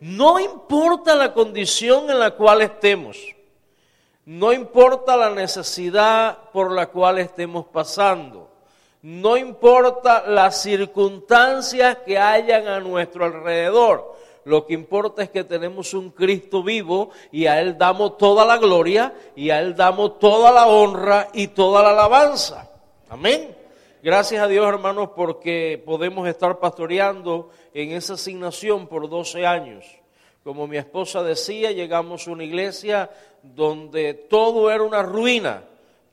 No 0.00 0.40
importa 0.40 1.14
la 1.14 1.34
condición 1.34 2.10
en 2.10 2.18
la 2.18 2.30
cual 2.30 2.62
estemos, 2.62 3.18
no 4.24 4.52
importa 4.52 5.14
la 5.14 5.28
necesidad 5.28 6.38
por 6.52 6.72
la 6.72 6.86
cual 6.86 7.18
estemos 7.18 7.66
pasando, 7.66 8.50
no 9.02 9.36
importa 9.36 10.24
las 10.26 10.62
circunstancias 10.62 11.98
que 12.06 12.18
hayan 12.18 12.66
a 12.66 12.80
nuestro 12.80 13.26
alrededor, 13.26 14.16
lo 14.44 14.66
que 14.66 14.72
importa 14.72 15.22
es 15.22 15.28
que 15.28 15.44
tenemos 15.44 15.92
un 15.92 16.10
Cristo 16.10 16.62
vivo 16.62 17.10
y 17.30 17.44
a 17.44 17.60
Él 17.60 17.76
damos 17.76 18.16
toda 18.16 18.46
la 18.46 18.56
gloria 18.56 19.12
y 19.36 19.50
a 19.50 19.60
Él 19.60 19.76
damos 19.76 20.18
toda 20.18 20.50
la 20.50 20.66
honra 20.66 21.28
y 21.34 21.48
toda 21.48 21.82
la 21.82 21.90
alabanza. 21.90 22.70
Amén. 23.10 23.59
Gracias 24.02 24.42
a 24.42 24.48
Dios, 24.48 24.66
hermanos, 24.66 25.10
porque 25.14 25.82
podemos 25.84 26.26
estar 26.26 26.58
pastoreando 26.58 27.50
en 27.74 27.92
esa 27.92 28.14
asignación 28.14 28.86
por 28.86 29.10
12 29.10 29.46
años. 29.46 29.84
Como 30.42 30.66
mi 30.66 30.78
esposa 30.78 31.22
decía, 31.22 31.70
llegamos 31.70 32.26
a 32.26 32.30
una 32.30 32.44
iglesia 32.44 33.10
donde 33.42 34.14
todo 34.14 34.70
era 34.70 34.82
una 34.84 35.02
ruina, 35.02 35.64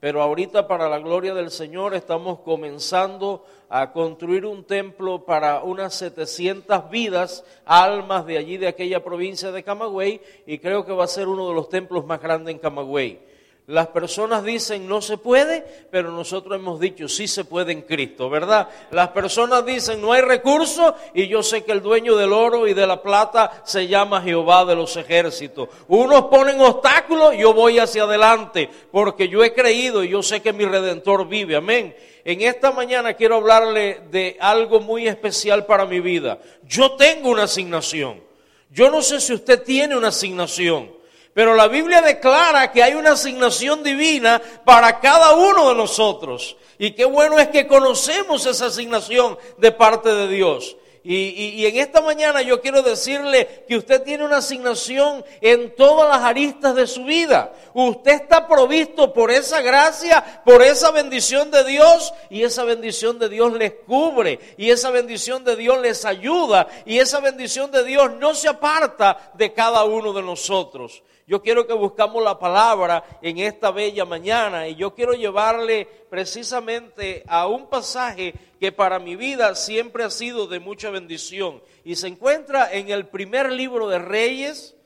pero 0.02 0.22
ahorita 0.22 0.68
para 0.68 0.90
la 0.90 1.00
gloria 1.00 1.34
del 1.34 1.50
Señor 1.50 1.96
estamos 1.96 2.40
comenzando 2.40 3.46
a 3.70 3.94
construir 3.94 4.46
un 4.46 4.66
templo 4.66 5.24
para 5.24 5.64
unas 5.64 5.94
700 5.96 6.90
vidas, 6.90 7.46
almas 7.64 8.26
de 8.26 8.38
allí, 8.38 8.58
de 8.58 8.68
aquella 8.68 9.02
provincia 9.02 9.54
de 9.54 9.64
Camagüey, 9.64 10.20
y 10.46 10.60
creo 10.60 10.86
que 10.86 10.92
va 10.92 11.06
a 11.06 11.08
ser 11.08 11.30
uno 11.30 11.48
de 11.48 11.56
los 11.56 11.70
templos 11.70 12.06
más 12.06 12.22
grandes 12.22 12.54
en 12.54 12.60
Camagüey. 12.60 13.27
Las 13.68 13.88
personas 13.88 14.46
dicen 14.46 14.88
no 14.88 15.02
se 15.02 15.18
puede, 15.18 15.62
pero 15.92 16.10
nosotros 16.10 16.56
hemos 16.56 16.80
dicho 16.80 17.10
sí 17.10 17.28
se 17.28 17.44
puede 17.44 17.74
en 17.74 17.82
Cristo, 17.82 18.30
¿verdad? 18.30 18.70
Las 18.92 19.10
personas 19.10 19.66
dicen 19.66 20.00
no 20.00 20.14
hay 20.14 20.22
recursos 20.22 20.94
y 21.14 21.28
yo 21.28 21.44
sé 21.44 21.66
que 21.66 21.74
el 21.74 21.82
dueño 21.82 22.16
del 22.16 22.32
oro 22.32 22.66
y 22.66 22.74
de 22.74 22.88
la 22.88 23.02
plata 23.02 23.62
se 23.66 23.86
llama 23.86 24.22
Jehová 24.22 24.64
de 24.64 24.74
los 24.74 24.96
ejércitos. 24.96 25.68
Unos 25.90 26.28
ponen 26.28 26.62
obstáculos, 26.62 27.36
yo 27.36 27.54
voy 27.54 27.78
hacia 27.78 28.04
adelante 28.04 28.70
porque 28.90 29.28
yo 29.28 29.44
he 29.44 29.54
creído 29.54 30.02
y 30.02 30.12
yo 30.12 30.24
sé 30.24 30.42
que 30.42 30.54
mi 30.54 30.64
redentor 30.64 31.28
vive, 31.28 31.58
amén. 31.58 31.94
En 32.24 32.40
esta 32.40 32.72
mañana 32.72 33.16
quiero 33.16 33.36
hablarle 33.36 34.00
de 34.10 34.38
algo 34.40 34.80
muy 34.80 35.10
especial 35.10 35.66
para 35.66 35.86
mi 35.86 36.00
vida. 36.00 36.40
Yo 36.64 36.94
tengo 36.94 37.32
una 37.32 37.44
asignación. 37.44 38.24
Yo 38.70 38.90
no 38.90 39.02
sé 39.02 39.20
si 39.20 39.34
usted 39.34 39.62
tiene 39.64 39.98
una 39.98 40.08
asignación. 40.08 40.97
Pero 41.38 41.54
la 41.54 41.68
Biblia 41.68 42.02
declara 42.02 42.72
que 42.72 42.82
hay 42.82 42.96
una 42.96 43.12
asignación 43.12 43.84
divina 43.84 44.42
para 44.66 45.00
cada 45.00 45.36
uno 45.36 45.70
de 45.70 45.76
nosotros. 45.76 46.58
Y 46.80 46.94
qué 46.94 47.06
bueno 47.06 47.38
es 47.38 47.50
que 47.50 47.68
conocemos 47.68 48.48
esa 48.48 48.66
asignación 48.66 49.38
de 49.56 49.72
parte 49.72 50.10
de 50.10 50.30
Dios. 50.30 50.78
Y, 51.04 51.64
en 51.68 51.78
esta 51.78 52.02
mañana 52.02 52.42
yo 52.42 52.60
quiero 52.60 52.82
decirle 52.82 53.64
que 53.68 53.78
usted 53.78 54.02
tiene 54.02 54.26
una 54.26 54.38
asignación 54.38 55.24
en 55.40 55.76
todas 55.76 56.10
las 56.10 56.26
aristas 56.28 56.74
de 56.74 56.88
su 56.88 57.04
vida. 57.04 57.54
Usted 57.76 58.14
está 58.14 58.48
provisto 58.48 59.14
por 59.14 59.30
esa 59.30 59.62
gracia, 59.62 60.42
por 60.44 60.64
esa 60.64 60.90
bendición 60.90 61.52
de 61.52 61.64
Dios 61.66 62.16
y 62.32 62.42
esa 62.42 62.64
bendición 62.64 63.20
de 63.20 63.30
Dios 63.30 63.54
les 63.54 63.74
cubre 63.86 64.40
y 64.58 64.72
esa 64.72 64.90
bendición 64.90 65.44
de 65.44 65.56
Dios 65.56 65.80
les 65.82 66.04
ayuda 66.04 66.68
y 66.84 66.98
esa 66.98 67.20
bendición 67.20 67.70
de 67.70 67.84
Dios 67.84 68.14
no 68.14 68.34
se 68.34 68.50
aparta 68.50 69.32
de 69.36 69.54
cada 69.54 69.84
uno 69.84 70.14
de 70.14 70.24
nosotros. 70.24 71.04
Yo 71.28 71.42
quiero 71.42 71.68
que 71.68 71.74
buscamos 71.74 72.24
la 72.24 72.40
palabra 72.40 73.04
en 73.22 73.40
esta 73.40 73.72
bella 73.72 74.06
mañana 74.06 74.70
y 74.70 74.76
yo 74.76 74.96
quiero 74.96 75.12
llevarle 75.12 75.86
precisamente 76.10 77.22
a 77.28 77.48
un 77.48 77.68
pasaje 77.68 78.34
que 78.62 78.72
para 78.72 78.98
mi 78.98 79.18
vida 79.18 79.54
siempre 79.54 80.06
ha 80.06 80.10
sido 80.10 80.48
de 80.48 80.62
mucha 80.62 80.90
bendición 80.90 81.62
y 81.84 81.98
se 81.98 82.08
encuentra 82.08 82.72
en 82.72 82.90
el 82.92 83.08
primer 83.08 83.52
libro 83.52 83.90
de 83.90 84.00
Reyes, 84.00 84.78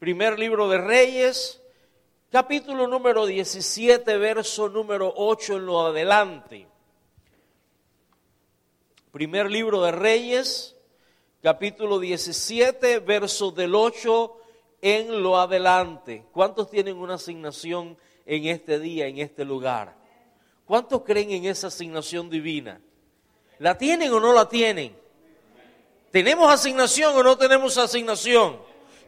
primer 0.00 0.36
libro 0.36 0.68
de 0.68 0.78
Reyes, 0.78 1.62
capítulo 2.28 2.88
número 2.88 3.24
17, 3.24 4.18
verso 4.18 4.68
número 4.68 5.14
8 5.16 5.58
en 5.58 5.66
lo 5.66 5.86
adelante. 5.86 6.66
Primer 9.12 9.48
libro 9.48 9.80
de 9.82 9.92
Reyes, 9.92 10.74
capítulo 11.40 12.00
17, 12.00 12.98
verso 12.98 13.52
del 13.52 13.76
8 13.76 14.40
en 14.84 15.22
lo 15.22 15.40
adelante. 15.40 16.26
¿Cuántos 16.30 16.68
tienen 16.68 16.98
una 16.98 17.14
asignación 17.14 17.96
en 18.26 18.44
este 18.44 18.78
día, 18.78 19.06
en 19.06 19.16
este 19.16 19.42
lugar? 19.42 19.96
¿Cuántos 20.66 21.04
creen 21.04 21.30
en 21.30 21.46
esa 21.46 21.68
asignación 21.68 22.28
divina? 22.28 22.78
¿La 23.60 23.78
tienen 23.78 24.12
o 24.12 24.20
no 24.20 24.34
la 24.34 24.46
tienen? 24.46 24.94
¿Tenemos 26.10 26.52
asignación 26.52 27.16
o 27.16 27.22
no 27.22 27.38
tenemos 27.38 27.78
asignación? 27.78 28.60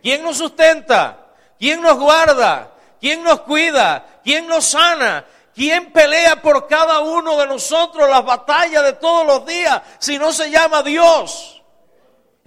¿Quién 0.03 0.23
nos 0.23 0.39
sustenta? 0.39 1.35
¿Quién 1.59 1.83
nos 1.83 1.99
guarda? 1.99 2.73
¿Quién 2.99 3.23
nos 3.23 3.43
cuida? 3.43 4.21
¿Quién 4.25 4.47
nos 4.47 4.65
sana? 4.65 5.27
¿Quién 5.55 5.93
pelea 5.93 6.41
por 6.41 6.69
cada 6.69 7.01
uno 7.01 7.37
de 7.37 7.47
nosotros 7.47 8.09
las 8.09 8.25
batallas 8.25 8.83
de 8.83 8.95
todos 8.95 9.27
los 9.27 9.45
días 9.45 9.83
si 9.99 10.19
no 10.19 10.33
se 10.33 10.51
llama 10.51 10.83
Dios? 10.83 11.56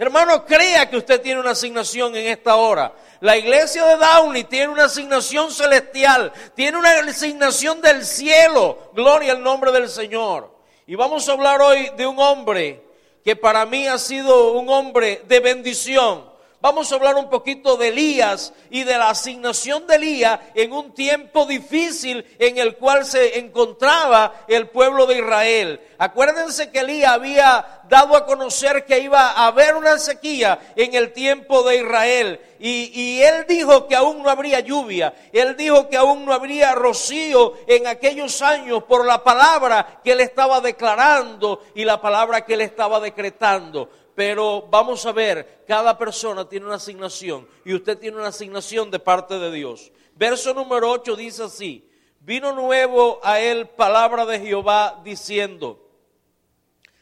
Hermano, 0.00 0.46
crea 0.46 0.88
que 0.88 0.96
usted 0.96 1.20
tiene 1.20 1.40
una 1.40 1.50
asignación 1.50 2.16
en 2.16 2.28
esta 2.28 2.56
hora. 2.56 2.94
La 3.20 3.36
iglesia 3.36 3.84
de 3.84 3.96
Downey 3.96 4.44
tiene 4.44 4.68
una 4.68 4.84
asignación 4.84 5.52
celestial, 5.52 6.32
tiene 6.54 6.78
una 6.78 7.00
asignación 7.00 7.82
del 7.82 8.06
cielo. 8.06 8.92
Gloria 8.94 9.32
al 9.32 9.42
nombre 9.42 9.70
del 9.70 9.90
Señor. 9.90 10.56
Y 10.86 10.94
vamos 10.94 11.28
a 11.28 11.32
hablar 11.32 11.60
hoy 11.60 11.90
de 11.98 12.06
un 12.06 12.18
hombre 12.18 12.82
que 13.22 13.36
para 13.36 13.66
mí 13.66 13.86
ha 13.88 13.98
sido 13.98 14.52
un 14.52 14.70
hombre 14.70 15.20
de 15.28 15.38
bendición. 15.40 16.29
Vamos 16.62 16.92
a 16.92 16.96
hablar 16.96 17.16
un 17.16 17.30
poquito 17.30 17.78
de 17.78 17.88
Elías 17.88 18.52
y 18.68 18.84
de 18.84 18.98
la 18.98 19.08
asignación 19.08 19.86
de 19.86 19.94
Elías 19.94 20.40
en 20.54 20.74
un 20.74 20.92
tiempo 20.92 21.46
difícil 21.46 22.22
en 22.38 22.58
el 22.58 22.76
cual 22.76 23.06
se 23.06 23.38
encontraba 23.38 24.44
el 24.46 24.68
pueblo 24.68 25.06
de 25.06 25.20
Israel. 25.20 25.80
Acuérdense 25.96 26.70
que 26.70 26.80
Elías 26.80 27.12
había 27.12 27.80
dado 27.88 28.14
a 28.14 28.26
conocer 28.26 28.84
que 28.84 29.00
iba 29.00 29.30
a 29.30 29.46
haber 29.46 29.74
una 29.74 29.98
sequía 29.98 30.58
en 30.76 30.94
el 30.94 31.14
tiempo 31.14 31.62
de 31.62 31.78
Israel. 31.78 32.40
Y, 32.58 32.92
y, 32.92 33.22
él 33.22 33.46
dijo 33.48 33.88
que 33.88 33.96
aún 33.96 34.22
no 34.22 34.28
habría 34.28 34.60
lluvia. 34.60 35.14
Él 35.32 35.56
dijo 35.56 35.88
que 35.88 35.96
aún 35.96 36.26
no 36.26 36.34
habría 36.34 36.74
rocío 36.74 37.54
en 37.66 37.86
aquellos 37.86 38.42
años 38.42 38.84
por 38.84 39.06
la 39.06 39.24
palabra 39.24 40.00
que 40.04 40.12
él 40.12 40.20
estaba 40.20 40.60
declarando 40.60 41.62
y 41.74 41.86
la 41.86 42.02
palabra 42.02 42.44
que 42.44 42.52
él 42.52 42.60
estaba 42.60 43.00
decretando. 43.00 43.88
Pero 44.14 44.66
vamos 44.70 45.06
a 45.06 45.12
ver, 45.12 45.64
cada 45.66 45.96
persona 45.96 46.48
tiene 46.48 46.66
una 46.66 46.76
asignación 46.76 47.48
y 47.64 47.74
usted 47.74 47.98
tiene 47.98 48.16
una 48.16 48.28
asignación 48.28 48.90
de 48.90 48.98
parte 48.98 49.38
de 49.38 49.50
Dios. 49.50 49.92
Verso 50.14 50.52
número 50.52 50.90
8 50.90 51.16
dice 51.16 51.44
así, 51.44 51.88
vino 52.20 52.52
nuevo 52.52 53.20
a 53.22 53.40
él 53.40 53.68
palabra 53.68 54.26
de 54.26 54.40
Jehová 54.40 55.00
diciendo, 55.04 55.88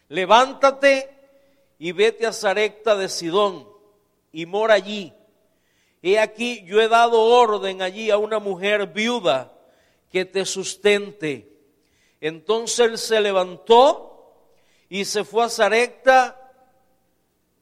levántate 0.08 1.10
y 1.78 1.92
vete 1.92 2.26
a 2.26 2.32
Zarecta 2.32 2.96
de 2.96 3.08
Sidón 3.08 3.68
y 4.32 4.46
mora 4.46 4.74
allí. 4.74 5.12
He 6.02 6.18
aquí 6.18 6.62
yo 6.64 6.80
he 6.80 6.88
dado 6.88 7.20
orden 7.20 7.82
allí 7.82 8.10
a 8.10 8.18
una 8.18 8.38
mujer 8.38 8.86
viuda 8.86 9.52
que 10.10 10.24
te 10.24 10.44
sustente. 10.44 11.58
Entonces 12.20 12.80
él 12.80 12.98
se 12.98 13.20
levantó 13.20 14.08
y 14.88 15.04
se 15.04 15.24
fue 15.24 15.44
a 15.44 15.48
Zarecta 15.48 16.47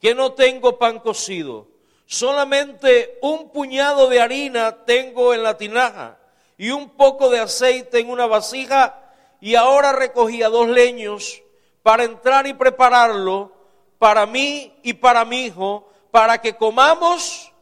que 0.00 0.14
no 0.14 0.32
tengo 0.32 0.78
pan 0.78 0.98
cocido, 0.98 1.68
solamente 2.06 3.18
un 3.22 3.50
puñado 3.50 4.08
de 4.08 4.20
harina 4.20 4.84
tengo 4.84 5.34
en 5.34 5.42
la 5.42 5.56
tinaja 5.56 6.18
y 6.56 6.70
un 6.70 6.90
poco 6.90 7.30
de 7.30 7.38
aceite 7.38 8.00
en 8.00 8.10
una 8.10 8.26
vasija 8.26 9.12
y 9.40 9.54
ahora 9.54 9.92
recogía 9.92 10.48
dos 10.48 10.68
leños 10.68 11.42
para 11.82 12.04
entrar 12.04 12.46
y 12.46 12.54
prepararlo 12.54 13.52
para 13.98 14.26
mí 14.26 14.74
y 14.82 14.94
para 14.94 15.24
mi 15.24 15.44
hijo, 15.44 15.90
para 16.10 16.40
que 16.40 16.56
comamos 16.56 17.52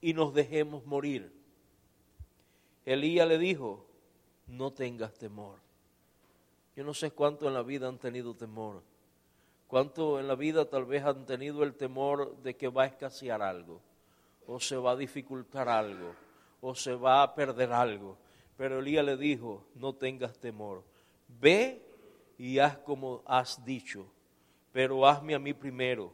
y 0.00 0.14
nos 0.14 0.32
dejemos 0.32 0.86
morir. 0.86 1.32
Elías 2.84 3.28
le 3.28 3.38
dijo, 3.38 3.86
no 4.46 4.72
tengas 4.72 5.14
temor. 5.14 5.58
Yo 6.74 6.84
no 6.84 6.94
sé 6.94 7.10
cuánto 7.10 7.46
en 7.46 7.54
la 7.54 7.62
vida 7.62 7.88
han 7.88 7.98
tenido 7.98 8.34
temor. 8.34 8.82
¿Cuánto 9.72 10.20
en 10.20 10.28
la 10.28 10.34
vida 10.34 10.66
tal 10.66 10.84
vez 10.84 11.02
han 11.02 11.24
tenido 11.24 11.62
el 11.62 11.72
temor 11.72 12.36
de 12.42 12.54
que 12.54 12.68
va 12.68 12.82
a 12.82 12.86
escasear 12.86 13.40
algo? 13.40 13.80
o 14.46 14.60
se 14.60 14.76
va 14.76 14.92
a 14.92 14.96
dificultar 14.96 15.68
algo, 15.68 16.14
o 16.60 16.74
se 16.74 16.94
va 16.94 17.22
a 17.22 17.34
perder 17.34 17.72
algo. 17.72 18.16
Pero 18.56 18.80
Elías 18.80 19.04
le 19.04 19.16
dijo, 19.16 19.64
no 19.74 19.94
tengas 19.94 20.38
temor, 20.38 20.82
ve 21.40 21.82
y 22.38 22.58
haz 22.58 22.78
como 22.78 23.22
has 23.26 23.64
dicho, 23.64 24.06
pero 24.72 25.06
hazme 25.06 25.34
a 25.34 25.38
mí 25.38 25.52
primero. 25.52 26.12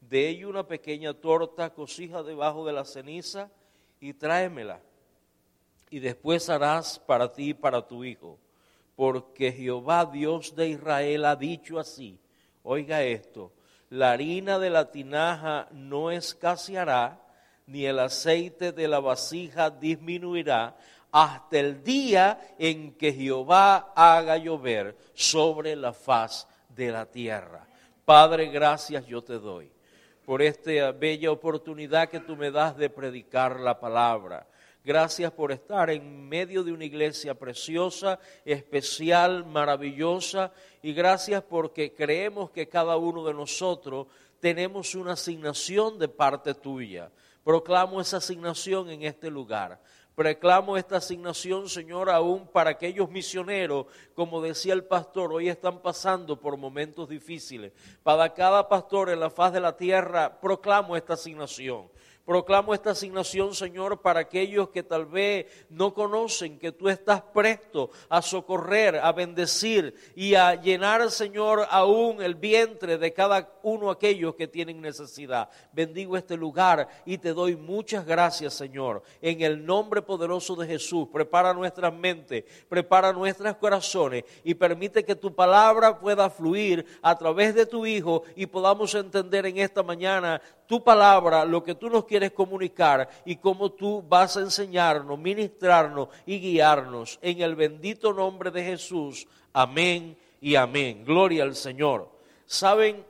De 0.00 0.28
ello 0.28 0.50
una 0.50 0.66
pequeña 0.66 1.14
torta 1.14 1.72
cosija 1.72 2.22
debajo 2.22 2.66
de 2.66 2.72
la 2.72 2.84
ceniza 2.84 3.50
y 4.00 4.12
tráemela. 4.12 4.80
Y 5.90 5.98
después 5.98 6.50
harás 6.50 6.98
para 6.98 7.32
ti 7.32 7.50
y 7.50 7.54
para 7.54 7.86
tu 7.86 8.04
hijo, 8.04 8.38
porque 8.96 9.52
Jehová 9.52 10.04
Dios 10.04 10.54
de 10.54 10.68
Israel 10.68 11.24
ha 11.24 11.36
dicho 11.36 11.78
así. 11.78 12.18
Oiga 12.64 13.02
esto, 13.02 13.52
la 13.90 14.10
harina 14.12 14.58
de 14.58 14.70
la 14.70 14.90
tinaja 14.90 15.68
no 15.70 16.10
escaseará, 16.10 17.20
ni 17.66 17.86
el 17.86 17.98
aceite 17.98 18.72
de 18.72 18.88
la 18.88 19.00
vasija 19.00 19.70
disminuirá, 19.70 20.76
hasta 21.12 21.60
el 21.60 21.84
día 21.84 22.40
en 22.58 22.94
que 22.94 23.12
Jehová 23.12 23.92
haga 23.94 24.36
llover 24.36 24.96
sobre 25.14 25.76
la 25.76 25.92
faz 25.92 26.48
de 26.68 26.90
la 26.90 27.06
tierra. 27.06 27.66
Padre, 28.04 28.46
gracias 28.46 29.06
yo 29.06 29.22
te 29.22 29.38
doy 29.38 29.70
por 30.24 30.40
esta 30.40 30.92
bella 30.92 31.30
oportunidad 31.30 32.08
que 32.08 32.20
tú 32.20 32.36
me 32.36 32.50
das 32.50 32.76
de 32.76 32.88
predicar 32.88 33.60
la 33.60 33.78
palabra. 33.78 34.46
Gracias 34.84 35.32
por 35.32 35.50
estar 35.50 35.88
en 35.88 36.28
medio 36.28 36.62
de 36.62 36.70
una 36.70 36.84
iglesia 36.84 37.34
preciosa, 37.34 38.18
especial, 38.44 39.46
maravillosa. 39.46 40.52
Y 40.82 40.92
gracias 40.92 41.42
porque 41.42 41.94
creemos 41.94 42.50
que 42.50 42.68
cada 42.68 42.98
uno 42.98 43.24
de 43.24 43.32
nosotros 43.32 44.08
tenemos 44.40 44.94
una 44.94 45.12
asignación 45.12 45.98
de 45.98 46.08
parte 46.08 46.52
tuya. 46.52 47.10
Proclamo 47.42 47.98
esa 47.98 48.18
asignación 48.18 48.90
en 48.90 49.04
este 49.04 49.30
lugar. 49.30 49.80
Proclamo 50.14 50.76
esta 50.76 50.98
asignación, 50.98 51.68
Señor, 51.70 52.10
aún 52.10 52.46
para 52.46 52.70
aquellos 52.70 53.08
misioneros, 53.08 53.86
como 54.14 54.42
decía 54.42 54.74
el 54.74 54.84
pastor, 54.84 55.32
hoy 55.32 55.48
están 55.48 55.80
pasando 55.80 56.38
por 56.38 56.58
momentos 56.58 57.08
difíciles. 57.08 57.72
Para 58.02 58.34
cada 58.34 58.68
pastor 58.68 59.08
en 59.08 59.18
la 59.18 59.30
faz 59.30 59.54
de 59.54 59.60
la 59.60 59.78
tierra, 59.78 60.40
proclamo 60.40 60.94
esta 60.94 61.14
asignación. 61.14 61.88
Proclamo 62.24 62.72
esta 62.72 62.92
asignación, 62.92 63.54
Señor, 63.54 64.00
para 64.00 64.20
aquellos 64.20 64.70
que 64.70 64.82
tal 64.82 65.04
vez 65.04 65.44
no 65.68 65.92
conocen 65.92 66.58
que 66.58 66.72
tú 66.72 66.88
estás 66.88 67.20
presto 67.20 67.90
a 68.08 68.22
socorrer, 68.22 68.96
a 68.96 69.12
bendecir 69.12 69.94
y 70.16 70.34
a 70.34 70.54
llenar, 70.54 71.10
Señor, 71.10 71.66
aún 71.68 72.22
el 72.22 72.34
vientre 72.34 72.96
de 72.96 73.12
cada 73.12 73.52
uno 73.62 73.90
aquellos 73.90 74.36
que 74.36 74.48
tienen 74.48 74.80
necesidad. 74.80 75.50
Bendigo 75.70 76.16
este 76.16 76.34
lugar 76.34 76.88
y 77.04 77.18
te 77.18 77.34
doy 77.34 77.56
muchas 77.56 78.06
gracias, 78.06 78.54
Señor. 78.54 79.02
En 79.20 79.42
el 79.42 79.64
nombre 79.66 80.00
poderoso 80.00 80.56
de 80.56 80.66
Jesús, 80.66 81.08
prepara 81.12 81.52
nuestras 81.52 81.92
mentes, 81.92 82.44
prepara 82.70 83.12
nuestros 83.12 83.54
corazones 83.56 84.24
y 84.42 84.54
permite 84.54 85.04
que 85.04 85.14
tu 85.14 85.34
palabra 85.34 85.98
pueda 85.98 86.30
fluir 86.30 86.86
a 87.02 87.18
través 87.18 87.54
de 87.54 87.66
tu 87.66 87.84
Hijo 87.84 88.22
y 88.34 88.46
podamos 88.46 88.94
entender 88.94 89.44
en 89.44 89.58
esta 89.58 89.82
mañana 89.82 90.40
tu 90.66 90.82
palabra, 90.82 91.44
lo 91.44 91.62
que 91.62 91.74
tú 91.74 91.90
nos 91.90 92.04
quieres 92.04 92.32
comunicar 92.32 93.08
y 93.24 93.36
cómo 93.36 93.72
tú 93.72 94.02
vas 94.08 94.36
a 94.36 94.40
enseñarnos, 94.40 95.18
ministrarnos 95.18 96.08
y 96.26 96.38
guiarnos. 96.40 97.18
En 97.22 97.40
el 97.42 97.54
bendito 97.54 98.12
nombre 98.12 98.50
de 98.50 98.64
Jesús. 98.64 99.26
Amén 99.52 100.16
y 100.40 100.54
amén. 100.54 101.04
Gloria 101.04 101.42
al 101.42 101.54
Señor. 101.54 102.08
Saben, 102.46 103.04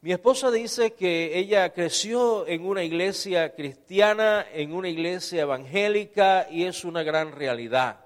mi 0.00 0.12
esposa 0.12 0.50
dice 0.50 0.92
que 0.92 1.36
ella 1.38 1.72
creció 1.72 2.46
en 2.46 2.64
una 2.64 2.84
iglesia 2.84 3.54
cristiana, 3.54 4.46
en 4.52 4.72
una 4.72 4.88
iglesia 4.88 5.42
evangélica 5.42 6.46
y 6.50 6.64
es 6.64 6.84
una 6.84 7.02
gran 7.02 7.32
realidad. 7.32 8.00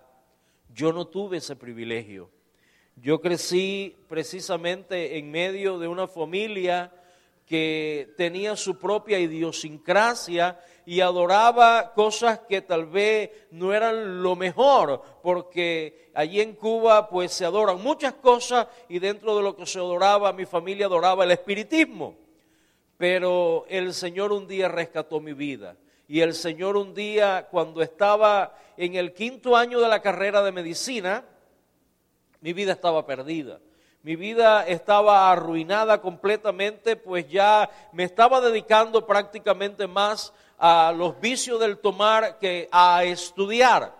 Yo 0.72 0.92
no 0.92 1.06
tuve 1.06 1.38
ese 1.38 1.56
privilegio. 1.56 2.30
Yo 2.96 3.20
crecí 3.20 3.96
precisamente 4.08 5.18
en 5.18 5.30
medio 5.30 5.78
de 5.78 5.88
una 5.88 6.06
familia 6.06 6.92
que 7.50 8.14
tenía 8.16 8.54
su 8.54 8.78
propia 8.78 9.18
idiosincrasia 9.18 10.60
y 10.86 11.00
adoraba 11.00 11.92
cosas 11.94 12.38
que 12.48 12.62
tal 12.62 12.86
vez 12.86 13.28
no 13.50 13.74
eran 13.74 14.22
lo 14.22 14.36
mejor, 14.36 15.02
porque 15.20 16.12
allí 16.14 16.40
en 16.40 16.54
Cuba 16.54 17.08
pues 17.08 17.32
se 17.32 17.44
adoran 17.44 17.82
muchas 17.82 18.12
cosas 18.14 18.68
y 18.88 19.00
dentro 19.00 19.36
de 19.36 19.42
lo 19.42 19.56
que 19.56 19.66
se 19.66 19.80
adoraba, 19.80 20.32
mi 20.32 20.46
familia 20.46 20.86
adoraba 20.86 21.24
el 21.24 21.32
espiritismo. 21.32 22.14
Pero 22.96 23.64
el 23.68 23.94
Señor 23.94 24.30
un 24.30 24.46
día 24.46 24.68
rescató 24.68 25.18
mi 25.18 25.32
vida. 25.32 25.76
Y 26.06 26.20
el 26.20 26.34
Señor 26.34 26.76
un 26.76 26.94
día, 26.94 27.48
cuando 27.50 27.82
estaba 27.82 28.56
en 28.76 28.94
el 28.94 29.12
quinto 29.12 29.56
año 29.56 29.80
de 29.80 29.88
la 29.88 30.00
carrera 30.00 30.40
de 30.44 30.52
medicina, 30.52 31.24
mi 32.42 32.52
vida 32.52 32.74
estaba 32.74 33.04
perdida 33.04 33.58
mi 34.02 34.16
vida 34.16 34.66
estaba 34.66 35.30
arruinada 35.30 36.00
completamente, 36.00 36.96
pues 36.96 37.28
ya 37.28 37.68
me 37.92 38.04
estaba 38.04 38.40
dedicando 38.40 39.06
prácticamente 39.06 39.86
más 39.86 40.32
a 40.58 40.92
los 40.96 41.20
vicios 41.20 41.60
del 41.60 41.78
tomar 41.78 42.38
que 42.38 42.68
a 42.72 43.04
estudiar. 43.04 43.94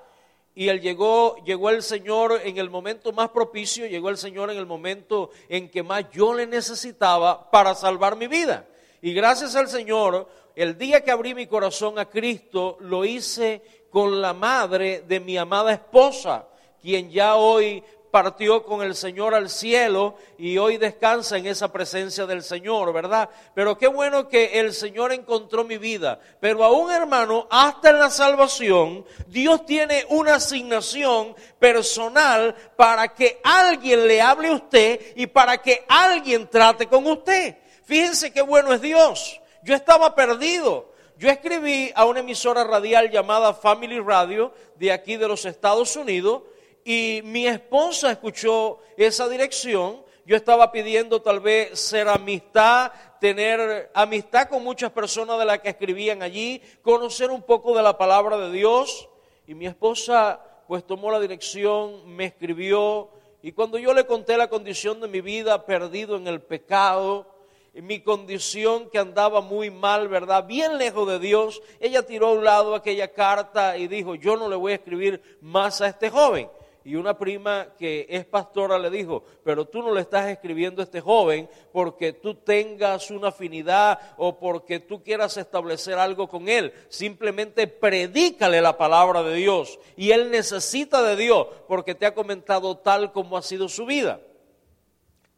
Y 0.55 0.69
él 0.69 0.81
llegó, 0.81 1.37
llegó 1.45 1.71
el 1.71 1.83
Señor 1.83 2.41
en 2.45 2.57
el 2.57 2.71
momento 2.71 3.13
más 3.13 3.29
propicio, 3.29 3.87
llegó 3.87 4.09
el 4.09 4.17
Señor 4.17 4.51
en 4.51 4.57
el 4.57 4.67
momento 4.67 5.31
en 5.49 5.69
que 5.69 5.83
más 5.83 6.11
yo 6.11 6.35
le 6.35 6.47
necesitaba 6.47 7.51
para 7.51 7.75
salvar 7.75 8.17
mi 8.17 8.27
vida. 8.27 8.67
Y 9.03 9.13
gracias 9.13 9.55
al 9.55 9.69
Señor, 9.69 10.29
el 10.57 10.77
día 10.77 11.03
que 11.03 11.11
abrí 11.11 11.35
mi 11.35 11.47
corazón 11.47 11.99
a 11.99 12.07
Cristo, 12.07 12.79
lo 12.81 13.05
hice 13.05 13.63
con 13.91 14.21
la 14.21 14.33
madre 14.33 15.03
de 15.07 15.21
mi 15.21 15.37
amada 15.37 15.73
esposa, 15.73 16.47
quien 16.81 17.11
ya 17.11 17.37
hoy 17.37 17.83
partió 18.11 18.65
con 18.65 18.83
el 18.83 18.95
Señor 18.95 19.35
al 19.35 19.49
cielo 19.49 20.17
y 20.37 20.59
hoy 20.59 20.77
descansa 20.77 21.39
en 21.39 21.47
esa 21.47 21.73
presencia 21.73 22.27
del 22.27 22.43
Señor, 22.43 22.93
¿verdad? 22.93 23.29
Pero 23.55 23.79
qué 23.79 23.87
bueno 23.87 24.29
que 24.29 24.59
el 24.59 24.73
Señor 24.73 25.13
encontró 25.13 25.65
mi 25.65 25.79
vida. 25.79 26.21
Pero 26.41 26.65
aún 26.65 26.91
hermano, 26.91 27.47
hasta 27.51 27.91
en 27.91 27.99
la 27.99 28.11
salvación, 28.11 29.05
Dios 29.27 29.65
tiene 29.65 30.05
una 30.09 30.37
asignación 30.37 31.35
personal 31.59 32.55
para 32.77 33.15
que 33.15 33.41
alguien 33.45 34.07
le 34.07 34.21
hable 34.21 34.49
a 34.49 34.55
usted 34.55 35.01
y 35.17 35.27
para 35.27 35.59
que 35.59 35.85
alguien 35.89 36.49
trate 36.49 36.87
con 36.87 37.07
usted. 37.07 37.57
Fíjense 37.85 38.33
qué 38.33 38.43
bueno 38.43 38.73
es 38.73 38.81
Dios. 38.81 39.41
Yo 39.63 39.75
estaba 39.75 40.15
perdido. 40.15 40.91
Yo 41.17 41.29
escribí 41.29 41.93
a 41.95 42.07
una 42.07 42.21
emisora 42.21 42.65
radial 42.65 43.11
llamada 43.11 43.53
Family 43.53 44.01
Radio 44.01 44.55
de 44.77 44.91
aquí 44.91 45.17
de 45.17 45.29
los 45.29 45.45
Estados 45.45 45.95
Unidos 45.95 46.45
y 46.85 47.21
mi 47.25 47.47
esposa 47.47 48.11
escuchó 48.11 48.79
esa 48.97 49.29
dirección. 49.29 50.03
Yo 50.27 50.37
estaba 50.37 50.71
pidiendo 50.71 51.23
tal 51.23 51.41
vez 51.41 51.79
ser 51.79 52.09
amistad, 52.09 52.93
tener 53.21 53.91
amistad 53.95 54.49
con 54.49 54.63
muchas 54.63 54.91
personas 54.93 55.39
de 55.39 55.45
las 55.45 55.59
que 55.61 55.71
escribían 55.71 56.23
allí, 56.23 56.63
conocer 56.83 57.31
un 57.31 57.43
poco 57.43 57.77
de 57.77 57.83
la 57.83 57.99
palabra 57.99 58.39
de 58.39 58.53
Dios. 58.53 59.09
Y 59.47 59.55
mi 59.55 59.67
esposa 59.67 60.41
pues 60.69 60.87
tomó 60.87 61.11
la 61.11 61.19
dirección, 61.19 62.15
me 62.15 62.27
escribió 62.27 63.11
y 63.43 63.53
cuando 63.53 63.79
yo 63.79 63.95
le 63.95 64.07
conté 64.07 64.37
la 64.37 64.49
condición 64.49 65.01
de 65.01 65.09
mi 65.09 65.21
vida 65.23 65.65
perdido 65.65 66.17
en 66.17 66.27
el 66.27 66.43
pecado, 66.43 67.27
mi 67.73 68.01
condición 68.01 68.91
que 68.91 68.99
andaba 68.99 69.41
muy 69.41 69.71
mal, 69.71 70.09
¿verdad? 70.09 70.47
Bien 70.47 70.77
lejos 70.77 71.09
de 71.09 71.19
Dios, 71.19 71.63
ella 71.81 72.03
tiró 72.03 72.29
a 72.29 72.33
un 72.33 72.45
lado 72.45 72.75
aquella 72.75 73.13
carta 73.13 73.79
y 73.79 73.89
dijo, 73.89 74.15
yo 74.15 74.37
no 74.37 74.49
le 74.49 74.57
voy 74.57 74.73
a 74.73 74.75
escribir 74.77 75.39
más 75.41 75.81
a 75.81 75.89
este 75.89 76.11
joven 76.11 76.51
y 76.85 76.95
una 76.95 77.19
prima 77.19 77.69
que 77.79 78.07
es 78.09 78.25
pastora 78.25 78.79
le 78.79 78.89
dijo, 78.89 79.23
pero 79.45 79.67
tú 79.67 79.83
no 79.83 79.93
le 79.93 80.01
estás 80.01 80.29
escribiendo 80.29 80.81
a 80.81 80.85
este 80.85 81.01
joven 81.01 81.49
porque 81.73 82.15
tú 82.15 82.35
tengas 82.35 83.11
una 83.11 83.29
afinidad 83.29 83.99
o 84.17 84.39
porque 84.39 84.81
tú 84.81 85.03
quieras 85.03 85.37
establecer 85.37 85.99
algo 85.99 86.29
con 86.29 86.49
él. 86.49 86.73
Simplemente 86.89 87.67
predícale 87.67 88.63
la 88.63 88.79
palabra 88.79 89.23
de 89.23 89.35
Dios 89.35 89.79
y 89.97 90.11
él 90.13 90.31
necesita 90.31 91.03
de 91.03 91.17
Dios 91.17 91.47
porque 91.69 91.95
te 91.95 92.07
ha 92.07 92.15
comentado 92.15 92.79
tal 92.79 93.13
como 93.13 93.37
ha 93.37 93.43
sido 93.43 93.69
su 93.69 93.85
vida. 93.85 94.21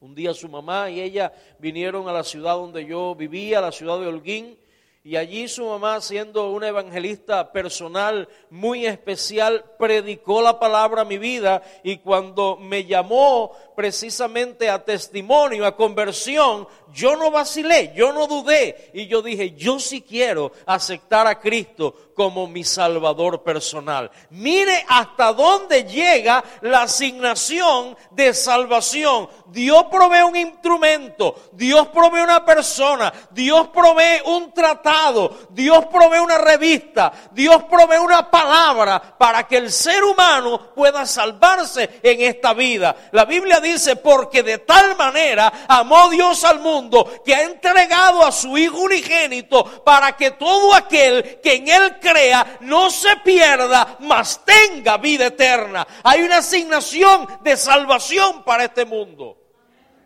Un 0.00 0.14
día 0.14 0.34
su 0.34 0.48
mamá 0.48 0.90
y 0.90 1.00
ella 1.00 1.32
vinieron 1.58 2.08
a 2.08 2.12
la 2.12 2.24
ciudad 2.24 2.54
donde 2.54 2.84
yo 2.86 3.14
vivía, 3.14 3.60
la 3.60 3.72
ciudad 3.72 4.00
de 4.00 4.06
Holguín, 4.06 4.58
y 5.04 5.16
allí 5.16 5.48
su 5.48 5.66
mamá, 5.66 6.00
siendo 6.00 6.52
una 6.52 6.68
evangelista 6.68 7.50
personal 7.50 8.28
muy 8.50 8.86
especial, 8.86 9.64
predicó 9.76 10.40
la 10.42 10.60
palabra 10.60 11.02
a 11.02 11.04
mi 11.04 11.18
vida 11.18 11.60
y 11.82 11.96
cuando 11.96 12.56
me 12.56 12.84
llamó 12.84 13.50
precisamente 13.74 14.68
a 14.70 14.84
testimonio, 14.84 15.66
a 15.66 15.76
conversión, 15.76 16.66
yo 16.92 17.16
no 17.16 17.30
vacilé, 17.30 17.92
yo 17.96 18.12
no 18.12 18.26
dudé 18.26 18.90
y 18.92 19.06
yo 19.06 19.22
dije, 19.22 19.52
yo 19.52 19.78
sí 19.78 20.02
quiero 20.02 20.52
aceptar 20.66 21.26
a 21.26 21.40
Cristo 21.40 21.94
como 22.14 22.46
mi 22.46 22.64
Salvador 22.64 23.42
personal. 23.42 24.10
Mire 24.30 24.84
hasta 24.88 25.32
dónde 25.32 25.84
llega 25.84 26.44
la 26.60 26.82
asignación 26.82 27.96
de 28.10 28.34
salvación. 28.34 29.28
Dios 29.46 29.86
provee 29.90 30.22
un 30.22 30.36
instrumento, 30.36 31.36
Dios 31.52 31.88
provee 31.88 32.20
una 32.20 32.44
persona, 32.44 33.12
Dios 33.30 33.68
provee 33.68 34.20
un 34.26 34.52
tratado 34.52 35.02
Dios 35.50 35.86
provee 35.86 36.18
una 36.18 36.38
revista, 36.38 37.12
Dios 37.32 37.64
provee 37.64 37.98
una 37.98 38.30
palabra 38.30 39.00
para 39.18 39.46
que 39.46 39.56
el 39.56 39.70
ser 39.70 40.02
humano 40.04 40.72
pueda 40.74 41.06
salvarse 41.06 42.00
en 42.02 42.20
esta 42.22 42.54
vida. 42.54 42.94
La 43.12 43.24
Biblia 43.24 43.60
dice, 43.62 43.96
porque 43.96 44.42
de 44.42 44.58
tal 44.58 44.96
manera 44.96 45.64
amó 45.68 46.10
Dios 46.10 46.44
al 46.44 46.60
mundo 46.60 47.22
que 47.24 47.34
ha 47.34 47.42
entregado 47.42 48.24
a 48.24 48.32
su 48.32 48.58
Hijo 48.58 48.78
unigénito 48.78 49.64
para 49.84 50.16
que 50.16 50.32
todo 50.32 50.74
aquel 50.74 51.40
que 51.40 51.54
en 51.54 51.68
Él 51.68 51.98
crea 52.00 52.58
no 52.60 52.90
se 52.90 53.16
pierda, 53.18 53.96
mas 54.00 54.40
tenga 54.44 54.98
vida 54.98 55.26
eterna. 55.26 55.86
Hay 56.02 56.22
una 56.22 56.38
asignación 56.38 57.26
de 57.42 57.56
salvación 57.56 58.42
para 58.44 58.64
este 58.64 58.84
mundo. 58.84 59.38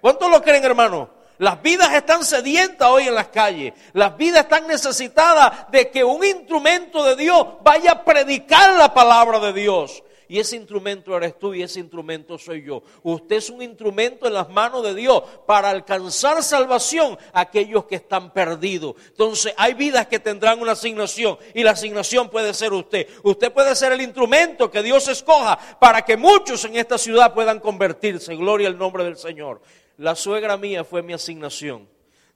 ¿Cuántos 0.01 0.31
lo 0.31 0.43
creen, 0.43 0.65
hermano? 0.65 1.17
Las 1.39 1.61
vidas 1.61 1.93
están 1.93 2.25
sedientas 2.25 2.89
hoy 2.89 3.09
en 3.09 3.15
las 3.15 3.29
calles. 3.29 3.75
Las 3.93 4.17
vidas 4.17 4.45
están 4.45 4.67
necesitadas 4.67 5.71
de 5.71 5.91
que 5.91 6.03
un 6.03 6.25
instrumento 6.25 7.05
de 7.05 7.17
Dios 7.17 7.47
vaya 7.63 7.93
a 7.93 8.05
predicar 8.05 8.75
la 8.75 8.95
palabra 8.95 9.39
de 9.41 9.53
Dios. 9.53 10.03
Y 10.29 10.39
ese 10.39 10.57
instrumento 10.57 11.17
eres 11.17 11.39
tú 11.39 11.55
y 11.55 11.63
ese 11.63 11.81
instrumento 11.81 12.37
soy 12.39 12.63
yo. 12.63 12.83
Usted 13.03 13.37
es 13.37 13.51
un 13.51 13.63
instrumento 13.63 14.27
en 14.27 14.35
las 14.35 14.49
manos 14.49 14.83
de 14.83 14.95
Dios 14.95 15.23
para 15.47 15.71
alcanzar 15.71 16.43
salvación 16.43 17.17
a 17.33 17.41
aquellos 17.43 17.85
que 17.85 17.97
están 17.97 18.33
perdidos. 18.33 18.97
Entonces 19.09 19.55
hay 19.57 19.75
vidas 19.75 20.07
que 20.09 20.19
tendrán 20.19 20.61
una 20.61 20.73
asignación 20.73 21.39
y 21.55 21.63
la 21.63 21.73
asignación 21.73 22.29
puede 22.29 22.55
ser 22.55 22.73
usted. 22.73 23.09
Usted 23.23 23.53
puede 23.53 23.77
ser 23.77 23.93
el 23.93 24.01
instrumento 24.01 24.71
que 24.71 24.83
Dios 24.83 25.07
escoja 25.09 25.59
para 25.79 26.03
que 26.03 26.17
muchos 26.17 26.65
en 26.65 26.77
esta 26.77 26.99
ciudad 26.99 27.33
puedan 27.33 27.61
convertirse. 27.61 28.35
Gloria 28.35 28.69
al 28.69 28.79
nombre 28.79 29.05
del 29.05 29.17
Señor. 29.17 29.61
La 29.99 30.15
suegra 30.15 30.57
mía 30.57 30.85
fue 30.85 31.03
mi 31.03 31.13
asignación. 31.13 31.89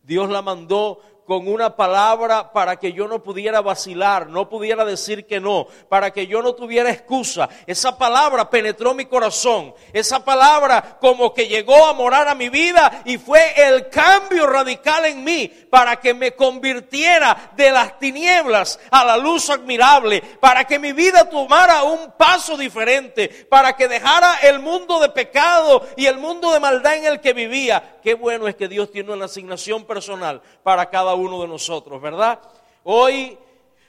Dios 0.03 0.31
la 0.31 0.43
mandó 0.43 1.01
con 1.25 1.47
una 1.47 1.77
palabra 1.77 2.53
para 2.53 2.77
que 2.77 2.93
yo 2.93 3.07
no 3.07 3.23
pudiera 3.23 3.61
vacilar, 3.61 4.29
no 4.29 4.49
pudiera 4.49 4.85
decir 4.85 5.27
que 5.27 5.41
no, 5.41 5.67
para 5.89 6.13
que 6.13 6.27
yo 6.27 6.43
no 6.43 6.55
tuviera 6.55 6.91
excusa. 6.91 7.49
Esa 7.67 7.97
palabra 7.97 8.51
penetró 8.51 8.95
mi 8.95 9.07
corazón. 9.07 9.75
Esa 9.93 10.25
palabra 10.25 10.99
como 11.01 11.33
que 11.33 11.47
llegó 11.47 11.87
a 11.87 11.93
morar 11.93 12.29
a 12.29 12.35
mi 12.35 12.49
vida 12.49 13.03
y 13.05 13.19
fue 13.19 13.53
el 13.57 13.89
cambio 13.89 14.47
radical 14.47 15.07
en 15.07 15.23
mí 15.25 15.49
para 15.71 15.97
que 15.97 16.15
me 16.15 16.33
convirtiera 16.33 17.53
de 17.57 17.71
las 17.71 17.99
tinieblas 17.99 18.81
a 18.91 19.05
la 19.05 19.17
luz 19.17 19.51
admirable, 19.51 20.21
para 20.41 20.65
que 20.65 20.79
mi 20.79 20.93
vida 20.93 21.29
tomara 21.29 21.85
un 21.85 22.13
paso 22.13 22.57
diferente, 22.57 23.29
para 23.49 23.77
que 23.77 23.89
dejara 23.89 24.37
el 24.43 24.59
mundo 24.59 24.99
de 25.01 25.11
pecado 25.11 25.87
y 25.97 26.07
el 26.07 26.19
mundo 26.19 26.53
de 26.53 26.61
maldad 26.61 26.97
en 26.97 27.05
el 27.05 27.21
que 27.21 27.33
vivía. 27.33 27.99
Qué 28.03 28.15
bueno 28.15 28.49
es 28.49 28.57
que 28.57 28.69
Dios 28.69 28.91
tiene 28.91 29.13
una 29.13 29.27
asignación 29.27 29.85
personal 29.85 30.43
para 30.63 30.91
cada 30.91 31.10
uno 31.15 31.37
uno 31.37 31.43
de 31.43 31.49
nosotros, 31.49 32.01
¿verdad? 32.01 32.41
Hoy, 32.85 33.39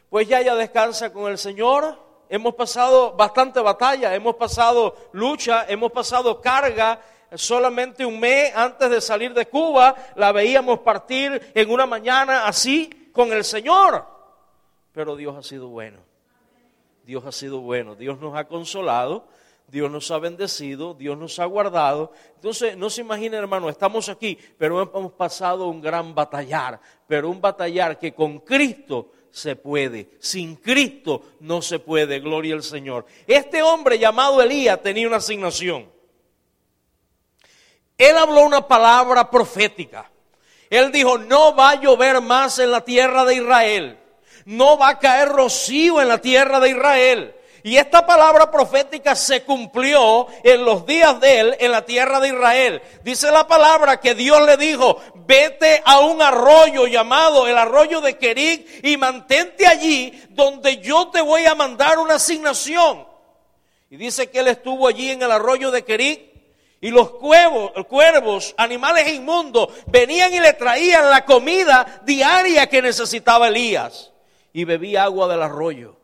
pues 0.10 0.28
ya 0.28 0.42
ya 0.42 0.56
descansa 0.56 1.12
con 1.12 1.32
el 1.32 1.38
Señor. 1.38 1.98
Hemos 2.30 2.56
pasado 2.56 3.14
bastante 3.14 3.60
batalla, 3.60 4.14
hemos 4.16 4.36
pasado 4.36 4.96
lucha, 5.14 5.66
hemos 5.68 5.92
pasado 5.92 6.40
carga. 6.42 7.02
Solamente 7.34 8.06
un 8.06 8.20
mes 8.20 8.54
antes 8.56 8.90
de 8.90 9.00
salir 9.00 9.34
de 9.34 9.46
Cuba 9.46 9.96
la 10.16 10.32
veíamos 10.32 10.80
partir 10.80 11.52
en 11.54 11.70
una 11.70 11.86
mañana 11.86 12.46
así 12.46 13.10
con 13.14 13.32
el 13.32 13.44
Señor. 13.44 14.06
Pero 14.94 15.16
Dios 15.16 15.36
ha 15.38 15.44
sido 15.44 15.70
bueno. 15.70 16.00
Dios 17.06 17.26
ha 17.26 17.32
sido 17.32 17.60
bueno. 17.60 17.96
Dios 17.96 18.20
nos 18.20 18.36
ha 18.36 18.46
consolado. 18.46 19.26
Dios 19.72 19.90
nos 19.90 20.12
ha 20.12 20.20
bendecido, 20.20 20.94
Dios 20.94 21.18
nos 21.18 21.40
ha 21.40 21.46
guardado. 21.46 22.12
Entonces, 22.36 22.76
no 22.76 22.90
se 22.90 23.00
imaginen, 23.00 23.40
hermano, 23.40 23.70
estamos 23.70 24.10
aquí, 24.10 24.38
pero 24.58 24.82
hemos 24.82 25.14
pasado 25.14 25.68
un 25.68 25.80
gran 25.80 26.14
batallar, 26.14 26.82
pero 27.08 27.30
un 27.30 27.40
batallar 27.40 27.98
que 27.98 28.14
con 28.14 28.40
Cristo 28.40 29.14
se 29.32 29.56
puede, 29.56 30.10
sin 30.20 30.58
Cristo 30.58 31.22
no 31.40 31.62
se 31.62 31.80
puede, 31.80 32.20
gloria 32.20 32.54
al 32.54 32.64
Señor. 32.64 33.06
Este 33.26 33.64
hombre 33.64 33.98
llamado 33.98 34.42
Elías 34.42 34.82
tenía 34.82 35.08
una 35.08 35.18
asignación. 35.18 35.90
Él 37.98 38.18
habló 38.18 38.42
una 38.42 38.68
palabra 38.68 39.30
profética. 39.30 40.12
Él 40.70 40.92
dijo, 40.92 41.18
no 41.18 41.56
va 41.56 41.70
a 41.72 41.82
llover 41.82 42.20
más 42.20 42.60
en 42.60 42.72
la 42.72 42.82
tierra 42.84 43.24
de 43.24 43.36
Israel, 43.36 44.00
no 44.44 44.78
va 44.78 44.90
a 44.90 45.00
caer 45.00 45.30
rocío 45.30 46.02
en 46.02 46.10
la 46.10 46.18
tierra 46.18 46.60
de 46.60 46.72
Israel 46.72 47.36
y 47.64 47.78
esta 47.78 48.06
palabra 48.06 48.50
profética 48.50 49.16
se 49.16 49.44
cumplió 49.44 50.28
en 50.44 50.66
los 50.66 50.86
días 50.86 51.20
de 51.20 51.40
él 51.40 51.58
en 51.60 51.72
la 51.72 51.86
tierra 51.86 52.20
de 52.20 52.30
Israel. 52.30 52.82
Dice 53.04 53.32
la 53.32 53.48
palabra 53.48 54.00
que 54.00 54.16
Dios 54.16 54.42
le 54.46 54.58
dijo, 54.58 55.00
vete 55.28 55.82
a 55.86 56.00
un 56.00 56.22
arroyo 56.22 56.88
llamado 56.88 57.48
el 57.48 57.58
arroyo 57.58 58.02
de 58.02 58.18
Kerit 58.18 58.84
y 58.84 58.98
mantente 58.98 59.68
allí 59.68 60.20
donde 60.30 60.78
yo 60.78 61.10
te 61.10 61.22
voy 61.22 61.46
a 61.46 61.56
mandar 61.56 62.00
una 62.00 62.16
asignación. 62.16 63.06
Y 63.90 63.98
dice 63.98 64.30
que 64.30 64.40
él 64.40 64.48
estuvo 64.48 64.88
allí 64.88 65.12
en 65.12 65.22
el 65.22 65.32
arroyo 65.32 65.70
de 65.70 65.84
Kerit 65.84 66.32
y 66.80 66.90
los 66.90 67.12
cuervos, 67.12 67.72
cuervos, 67.88 68.56
animales 68.58 69.08
inmundos, 69.14 69.70
venían 69.86 70.34
y 70.34 70.40
le 70.40 70.54
traían 70.54 71.12
la 71.12 71.26
comida 71.26 72.02
diaria 72.04 72.68
que 72.68 72.82
necesitaba 72.82 73.50
Elías. 73.50 74.12
Y 74.52 74.64
bebía 74.66 75.04
agua 75.04 75.28
del 75.28 75.44
arroyo. 75.44 76.01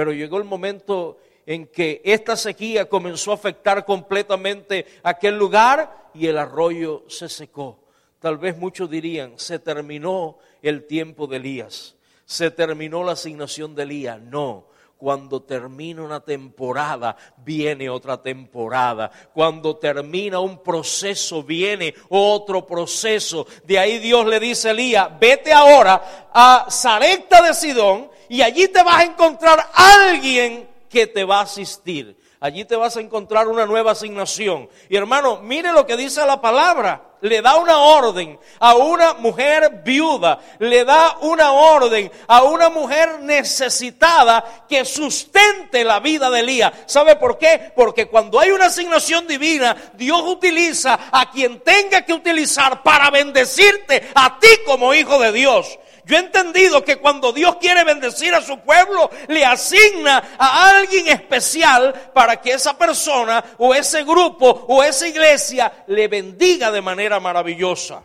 Pero 0.00 0.14
llegó 0.14 0.38
el 0.38 0.44
momento 0.44 1.18
en 1.44 1.66
que 1.66 2.00
esta 2.06 2.34
sequía 2.34 2.88
comenzó 2.88 3.32
a 3.32 3.34
afectar 3.34 3.84
completamente 3.84 4.86
aquel 5.02 5.36
lugar 5.36 6.08
y 6.14 6.26
el 6.26 6.38
arroyo 6.38 7.04
se 7.06 7.28
secó. 7.28 7.80
Tal 8.18 8.38
vez 8.38 8.56
muchos 8.56 8.88
dirían, 8.88 9.34
se 9.36 9.58
terminó 9.58 10.38
el 10.62 10.86
tiempo 10.86 11.26
de 11.26 11.36
Elías, 11.36 11.96
se 12.24 12.50
terminó 12.50 13.04
la 13.04 13.12
asignación 13.12 13.74
de 13.74 13.82
Elías. 13.82 14.18
No, 14.22 14.68
cuando 14.96 15.42
termina 15.42 16.00
una 16.00 16.20
temporada, 16.20 17.14
viene 17.36 17.90
otra 17.90 18.22
temporada. 18.22 19.10
Cuando 19.34 19.76
termina 19.76 20.40
un 20.40 20.62
proceso, 20.62 21.42
viene 21.42 21.94
otro 22.08 22.66
proceso. 22.66 23.46
De 23.64 23.78
ahí 23.78 23.98
Dios 23.98 24.26
le 24.26 24.40
dice 24.40 24.68
a 24.68 24.70
Elías, 24.70 25.10
vete 25.20 25.52
ahora 25.52 26.30
a 26.32 26.68
Zarepta 26.70 27.42
de 27.42 27.52
Sidón 27.52 28.10
y 28.30 28.42
allí 28.42 28.68
te 28.68 28.80
vas 28.84 29.00
a 29.00 29.02
encontrar 29.02 29.70
alguien 29.74 30.68
que 30.88 31.08
te 31.08 31.24
va 31.24 31.40
a 31.40 31.42
asistir. 31.42 32.16
Allí 32.38 32.64
te 32.64 32.76
vas 32.76 32.96
a 32.96 33.00
encontrar 33.00 33.48
una 33.48 33.66
nueva 33.66 33.90
asignación. 33.90 34.70
Y 34.88 34.96
hermano, 34.96 35.40
mire 35.42 35.72
lo 35.72 35.84
que 35.84 35.96
dice 35.96 36.24
la 36.24 36.40
palabra. 36.40 37.08
Le 37.22 37.42
da 37.42 37.56
una 37.56 37.78
orden 37.78 38.38
a 38.60 38.76
una 38.76 39.14
mujer 39.14 39.82
viuda, 39.84 40.38
le 40.60 40.84
da 40.84 41.18
una 41.22 41.52
orden 41.52 42.10
a 42.28 42.44
una 42.44 42.70
mujer 42.70 43.18
necesitada 43.20 44.64
que 44.68 44.84
sustente 44.84 45.82
la 45.82 45.98
vida 45.98 46.30
de 46.30 46.40
Elías. 46.40 46.72
¿Sabe 46.86 47.16
por 47.16 47.36
qué? 47.36 47.72
Porque 47.74 48.06
cuando 48.06 48.38
hay 48.38 48.52
una 48.52 48.66
asignación 48.66 49.26
divina, 49.26 49.76
Dios 49.94 50.22
utiliza 50.22 50.98
a 51.10 51.30
quien 51.32 51.60
tenga 51.60 52.06
que 52.06 52.14
utilizar 52.14 52.82
para 52.84 53.10
bendecirte 53.10 54.08
a 54.14 54.38
ti 54.38 54.48
como 54.64 54.94
hijo 54.94 55.18
de 55.18 55.32
Dios. 55.32 55.79
Yo 56.10 56.16
he 56.16 56.20
entendido 56.20 56.84
que 56.84 56.96
cuando 56.96 57.32
Dios 57.32 57.54
quiere 57.60 57.84
bendecir 57.84 58.34
a 58.34 58.42
su 58.42 58.58
pueblo, 58.58 59.08
le 59.28 59.44
asigna 59.44 60.34
a 60.36 60.76
alguien 60.76 61.06
especial 61.06 62.10
para 62.12 62.40
que 62.40 62.50
esa 62.50 62.76
persona 62.76 63.44
o 63.58 63.72
ese 63.72 64.02
grupo 64.02 64.64
o 64.66 64.82
esa 64.82 65.06
iglesia 65.06 65.84
le 65.86 66.08
bendiga 66.08 66.72
de 66.72 66.82
manera 66.82 67.20
maravillosa. 67.20 68.02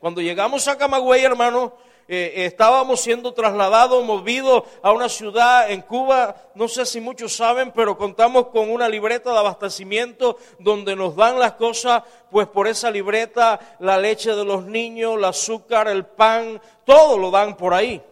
Cuando 0.00 0.20
llegamos 0.20 0.66
a 0.66 0.76
Camagüey, 0.76 1.22
hermano, 1.22 1.76
eh, 2.12 2.44
estábamos 2.46 3.00
siendo 3.00 3.32
trasladados, 3.32 4.04
movidos 4.04 4.64
a 4.82 4.90
una 4.90 5.08
ciudad 5.08 5.70
en 5.70 5.82
Cuba, 5.82 6.34
no 6.56 6.66
sé 6.66 6.84
si 6.84 7.00
muchos 7.00 7.36
saben, 7.36 7.70
pero 7.70 7.96
contamos 7.96 8.48
con 8.48 8.68
una 8.68 8.88
libreta 8.88 9.30
de 9.32 9.38
abastecimiento 9.38 10.36
donde 10.58 10.96
nos 10.96 11.14
dan 11.14 11.38
las 11.38 11.52
cosas, 11.52 12.02
pues 12.28 12.48
por 12.48 12.66
esa 12.66 12.90
libreta, 12.90 13.76
la 13.78 13.96
leche 13.96 14.34
de 14.34 14.44
los 14.44 14.64
niños, 14.64 15.18
el 15.18 15.24
azúcar, 15.24 15.86
el 15.86 16.04
pan, 16.04 16.60
todo 16.84 17.16
lo 17.16 17.30
dan 17.30 17.56
por 17.56 17.74
ahí. 17.74 18.02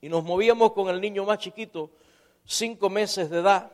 Y 0.00 0.08
nos 0.08 0.22
movíamos 0.22 0.70
con 0.70 0.88
el 0.90 1.00
niño 1.00 1.24
más 1.24 1.38
chiquito, 1.38 1.90
cinco 2.44 2.88
meses 2.88 3.30
de 3.30 3.40
edad 3.40 3.72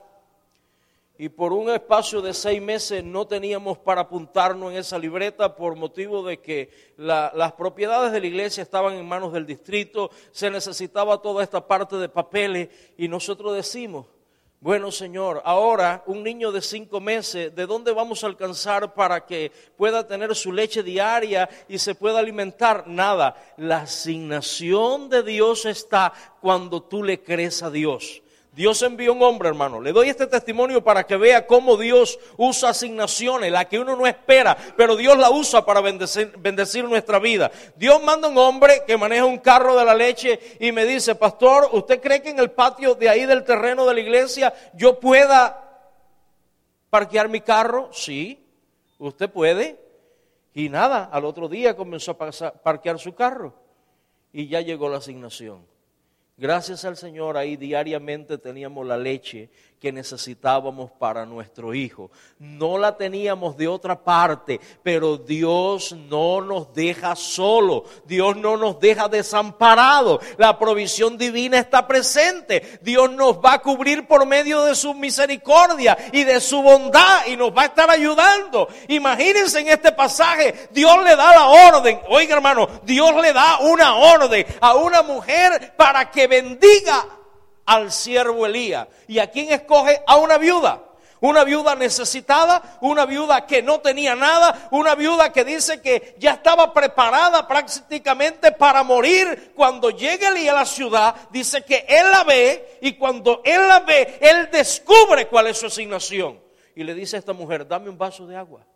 y 1.19 1.29
por 1.29 1.53
un 1.53 1.71
espacio 1.71 2.21
de 2.21 2.35
seis 2.35 2.61
meses 2.61 3.03
no 3.03 3.27
teníamos 3.27 3.79
para 3.79 4.03
apuntarnos 4.03 4.73
en 4.73 4.79
esa 4.79 4.99
libreta 4.99 5.57
por 5.57 5.77
motivo 5.77 6.23
de 6.23 6.41
que 6.41 6.71
las 6.97 7.53
propiedades 7.53 8.13
de 8.13 8.21
la 8.21 8.27
iglesia 8.27 8.63
estaban 8.63 8.95
en 8.95 9.07
manos 9.07 9.33
del 9.33 9.47
distrito, 9.47 10.11
se 10.31 10.51
necesitaba 10.51 11.23
toda 11.23 11.43
esta 11.43 11.67
parte 11.67 11.97
de 11.97 12.09
papeles 12.09 12.69
y 12.99 13.09
nosotros 13.09 13.55
decimos, 13.55 14.07
bueno 14.61 14.91
Señor, 14.91 15.43
ahora 15.45 16.03
un 16.07 16.23
niño 16.23 16.53
de 16.53 16.61
cinco 16.61 17.01
meses, 17.01 17.55
¿de 17.55 17.67
dónde 17.67 17.93
vamos 17.93 18.23
a 18.23 18.27
alcanzar 18.27 18.95
para 18.95 19.25
que 19.25 19.53
pueda 19.77 20.07
tener 20.07 20.35
su 20.35 20.53
leche 20.53 20.83
diaria 20.83 21.49
y 21.69 21.79
se 21.79 21.95
pueda 21.95 22.19
alimentar? 22.19 22.87
Nada, 22.87 23.37
la 23.57 23.79
asignación 23.83 25.09
de 25.09 25.23
Dios 25.23 25.65
está 25.65 26.13
cuando 26.41 26.83
tú 26.83 27.03
le 27.03 27.23
crees 27.23 27.63
a 27.63 27.71
Dios. 27.71 28.23
Dios 28.57 28.81
envió 28.81 29.13
un 29.13 29.23
hombre, 29.23 29.51
hermano. 29.51 29.83
Le 29.83 29.93
doy 29.93 30.09
este 30.09 30.27
testimonio 30.27 30.83
para 30.83 31.05
que 31.07 31.19
vea 31.19 31.47
cómo 31.47 31.77
Dios 31.77 32.19
usa 32.39 32.71
asignaciones, 32.71 33.53
la 33.53 33.67
que 33.67 33.79
uno 33.79 33.95
no 33.95 34.07
espera, 34.07 34.57
pero 34.79 34.97
Dios 34.97 35.19
la 35.19 35.29
usa 35.31 35.67
para 35.67 35.83
bendecir, 35.83 36.33
bendecir, 36.39 36.85
nuestra 36.85 37.19
vida. 37.19 37.51
Dios 37.77 38.03
manda 38.03 38.29
un 38.29 38.39
hombre 38.39 38.83
que 38.87 38.97
maneja 38.97 39.27
un 39.27 39.37
carro 39.41 39.77
de 39.77 39.85
la 39.85 39.95
leche 39.95 40.41
y 40.59 40.73
me 40.73 40.87
dice, 40.87 41.15
pastor, 41.17 41.69
¿usted 41.73 42.01
cree 42.01 42.23
que 42.23 42.31
en 42.31 42.39
el 42.39 42.51
patio 42.51 42.95
de 42.95 43.11
ahí 43.11 43.27
del 43.27 43.45
terreno 43.45 43.85
de 43.85 43.93
la 43.93 44.01
iglesia 44.01 44.55
yo 44.73 44.99
pueda 44.99 45.93
parquear 46.89 47.29
mi 47.29 47.43
carro? 47.43 47.91
Sí, 47.93 48.43
usted 48.97 49.29
puede. 49.29 49.79
Y 50.55 50.71
nada, 50.71 51.11
al 51.13 51.27
otro 51.27 51.47
día 51.47 51.77
comenzó 51.77 52.13
a 52.13 52.53
parquear 52.63 52.99
su 52.99 53.15
carro 53.15 53.53
y 54.33 54.49
ya 54.49 54.63
llegó 54.63 54.89
la 54.89 54.97
asignación. 54.97 55.76
Gracias 56.39 56.85
al 56.85 56.99
Señor 56.99 57.39
ahí 57.39 57.57
diariamente 57.57 58.37
teníamos 58.37 58.87
la 58.87 58.99
leche 58.99 59.49
que 59.81 59.93
necesitábamos 59.93 60.91
para 60.91 61.27
nuestro 61.27 61.75
hijo. 61.75 62.11
No 62.39 62.79
la 62.79 62.97
teníamos 62.97 63.57
de 63.57 63.69
otra 63.69 64.03
parte, 64.03 64.61
pero 64.83 65.19
Dios 65.19 65.93
no 65.93 66.41
nos 66.41 66.73
deja 66.73 67.15
solo, 67.15 67.85
Dios 68.05 68.37
no 68.37 68.57
nos 68.57 68.81
deja 68.81 69.09
desamparado. 69.09 70.21
La 70.39 70.59
provisión 70.59 71.19
divina 71.19 71.59
está 71.59 71.87
presente. 71.87 72.79
Dios 72.83 73.11
nos 73.13 73.37
va 73.37 73.55
a 73.55 73.63
cubrir 73.63 74.07
por 74.07 74.27
medio 74.27 74.65
de 74.65 74.75
su 74.75 74.95
misericordia 74.95 75.97
y 76.13 76.25
de 76.25 76.41
su 76.41 76.63
bondad 76.63 77.27
y 77.27 77.37
nos 77.37 77.51
va 77.51 77.63
a 77.63 77.67
estar 77.67 77.91
ayudando. 77.91 78.69
Imagínense 78.89 79.61
en 79.61 79.69
este 79.69 79.93
pasaje, 79.93 80.69
Dios 80.73 80.97
le 81.05 81.17
da 81.17 81.35
la 81.35 81.47
orden. 81.47 82.01
Oiga 82.09 82.35
hermano, 82.35 82.69
Dios 82.83 83.15
le 83.21 83.33
da 83.33 83.59
una 83.61 83.97
orden 83.97 84.47
a 84.61 84.75
una 84.75 85.03
mujer 85.03 85.75
para 85.77 86.11
que 86.11 86.27
bendiga 86.27 87.05
al 87.67 87.93
siervo 87.93 88.47
Elías. 88.47 88.89
¿Y 89.09 89.19
a 89.19 89.31
quién 89.31 89.53
escoge? 89.53 90.03
A 90.07 90.17
una 90.17 90.39
viuda. 90.39 90.83
Una 91.21 91.45
viuda 91.45 91.75
necesitada, 91.75 92.79
una 92.83 93.07
viuda 93.07 93.47
que 93.47 93.63
no 93.63 93.81
tenía 93.81 94.15
nada, 94.15 94.69
una 94.71 94.95
viuda 94.95 95.33
que 95.33 95.45
dice 95.45 95.81
que 95.81 96.15
ya 96.19 96.33
estaba 96.33 96.73
preparada 96.75 97.49
prácticamente 97.49 98.53
para 98.53 98.83
morir. 98.83 99.53
Cuando 99.55 99.91
llega 99.91 100.29
Elías 100.29 100.55
a 100.55 100.59
la 100.59 100.67
ciudad, 100.67 101.17
dice 101.31 101.63
que 101.63 101.87
él 101.89 102.11
la 102.11 102.23
ve 102.25 102.79
y 102.83 102.93
cuando 102.93 103.41
él 103.45 103.67
la 103.67 103.81
ve, 103.81 104.19
él 104.21 104.51
descubre 104.53 105.27
cuál 105.27 105.47
es 105.49 105.59
su 105.59 105.67
asignación. 105.67 106.39
Y 106.75 106.85
le 106.85 106.95
dice 106.95 107.17
a 107.17 107.19
esta 107.19 107.33
mujer, 107.33 107.67
dame 107.67 107.89
un 107.89 107.97
vaso 107.97 108.27
de 108.27 108.37
agua. 108.37 108.67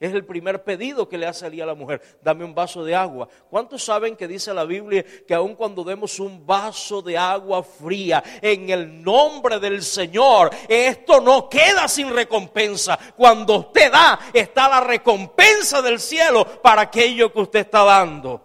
Es 0.00 0.12
el 0.12 0.24
primer 0.24 0.64
pedido 0.64 1.08
que 1.08 1.16
le 1.16 1.26
hace 1.26 1.46
a 1.46 1.66
la 1.66 1.74
mujer. 1.74 2.02
Dame 2.20 2.44
un 2.44 2.54
vaso 2.54 2.84
de 2.84 2.96
agua. 2.96 3.28
¿Cuántos 3.48 3.84
saben 3.84 4.16
que 4.16 4.26
dice 4.26 4.52
la 4.52 4.64
Biblia 4.64 5.04
que 5.26 5.34
aun 5.34 5.54
cuando 5.54 5.84
demos 5.84 6.18
un 6.18 6.44
vaso 6.44 7.00
de 7.00 7.16
agua 7.16 7.62
fría 7.62 8.22
en 8.42 8.70
el 8.70 9.02
nombre 9.02 9.60
del 9.60 9.82
Señor, 9.82 10.50
esto 10.68 11.20
no 11.20 11.48
queda 11.48 11.86
sin 11.86 12.12
recompensa? 12.12 12.98
Cuando 13.16 13.56
usted 13.56 13.92
da, 13.92 14.18
está 14.32 14.68
la 14.68 14.80
recompensa 14.80 15.80
del 15.80 16.00
cielo 16.00 16.44
para 16.60 16.82
aquello 16.82 17.32
que 17.32 17.40
usted 17.40 17.60
está 17.60 17.84
dando. 17.84 18.43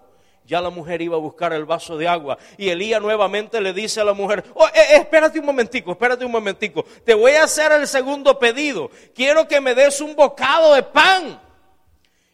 Ya 0.49 0.59
la 0.61 0.71
mujer 0.71 0.99
iba 0.99 1.15
a 1.15 1.19
buscar 1.19 1.53
el 1.53 1.63
vaso 1.63 1.95
de 1.95 2.07
agua 2.07 2.35
y 2.57 2.69
Elías 2.69 2.99
nuevamente 2.99 3.61
le 3.61 3.71
dice 3.71 4.01
a 4.01 4.03
la 4.03 4.13
mujer, 4.13 4.43
oh, 4.55 4.65
eh, 4.65 4.71
eh, 4.73 4.95
espérate 4.95 5.39
un 5.39 5.45
momentico, 5.45 5.91
espérate 5.91 6.25
un 6.25 6.31
momentico, 6.31 6.83
te 7.05 7.13
voy 7.13 7.33
a 7.33 7.43
hacer 7.43 7.71
el 7.71 7.85
segundo 7.85 8.39
pedido, 8.39 8.89
quiero 9.13 9.47
que 9.47 9.61
me 9.61 9.75
des 9.75 10.01
un 10.01 10.15
bocado 10.15 10.73
de 10.73 10.81
pan. 10.81 11.39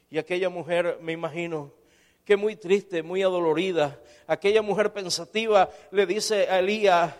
Y 0.10 0.18
aquella 0.18 0.48
mujer, 0.48 0.98
me 1.02 1.12
imagino, 1.12 1.74
que 2.24 2.38
muy 2.38 2.56
triste, 2.56 3.04
muy 3.04 3.22
adolorida, 3.22 4.00
aquella 4.28 4.62
mujer 4.62 4.94
pensativa 4.94 5.70
le 5.92 6.06
dice 6.06 6.48
a 6.50 6.60
Elías, 6.60 7.14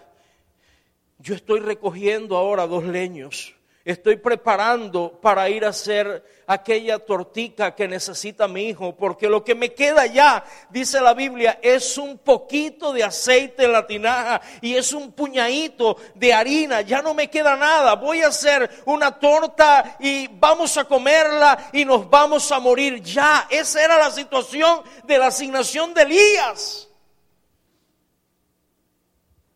yo 1.20 1.36
estoy 1.36 1.60
recogiendo 1.60 2.38
ahora 2.38 2.68
dos 2.68 2.86
leños 2.86 3.55
Estoy 3.86 4.16
preparando 4.16 5.12
para 5.22 5.48
ir 5.48 5.64
a 5.64 5.70
hacer 5.70 6.24
aquella 6.48 6.98
tortica 6.98 7.76
que 7.76 7.88
necesita 7.88 8.48
mi 8.48 8.70
hijo, 8.70 8.96
porque 8.96 9.30
lo 9.30 9.44
que 9.44 9.54
me 9.54 9.76
queda 9.76 10.08
ya, 10.08 10.44
dice 10.72 11.00
la 11.00 11.14
Biblia, 11.14 11.60
es 11.62 11.96
un 12.00 12.18
poquito 12.18 12.92
de 12.94 13.04
aceite 13.04 13.66
en 13.66 13.72
la 13.72 13.86
tinaja 13.86 14.42
y 14.60 14.76
es 14.76 14.92
un 14.92 15.12
puñadito 15.12 15.98
de 16.16 16.34
harina, 16.34 16.82
ya 16.82 17.04
no 17.04 17.14
me 17.14 17.30
queda 17.30 17.56
nada. 17.56 17.94
Voy 17.94 18.24
a 18.24 18.30
hacer 18.30 18.68
una 18.86 19.20
torta 19.20 19.98
y 20.00 20.30
vamos 20.30 20.76
a 20.78 20.86
comerla 20.86 21.70
y 21.72 21.86
nos 21.86 22.10
vamos 22.10 22.52
a 22.52 22.60
morir 22.60 23.04
ya. 23.04 23.46
Esa 23.52 23.86
era 23.86 24.00
la 24.00 24.10
situación 24.10 24.82
de 25.04 25.20
la 25.20 25.28
asignación 25.28 25.94
de 25.94 26.02
Elías. 26.02 26.90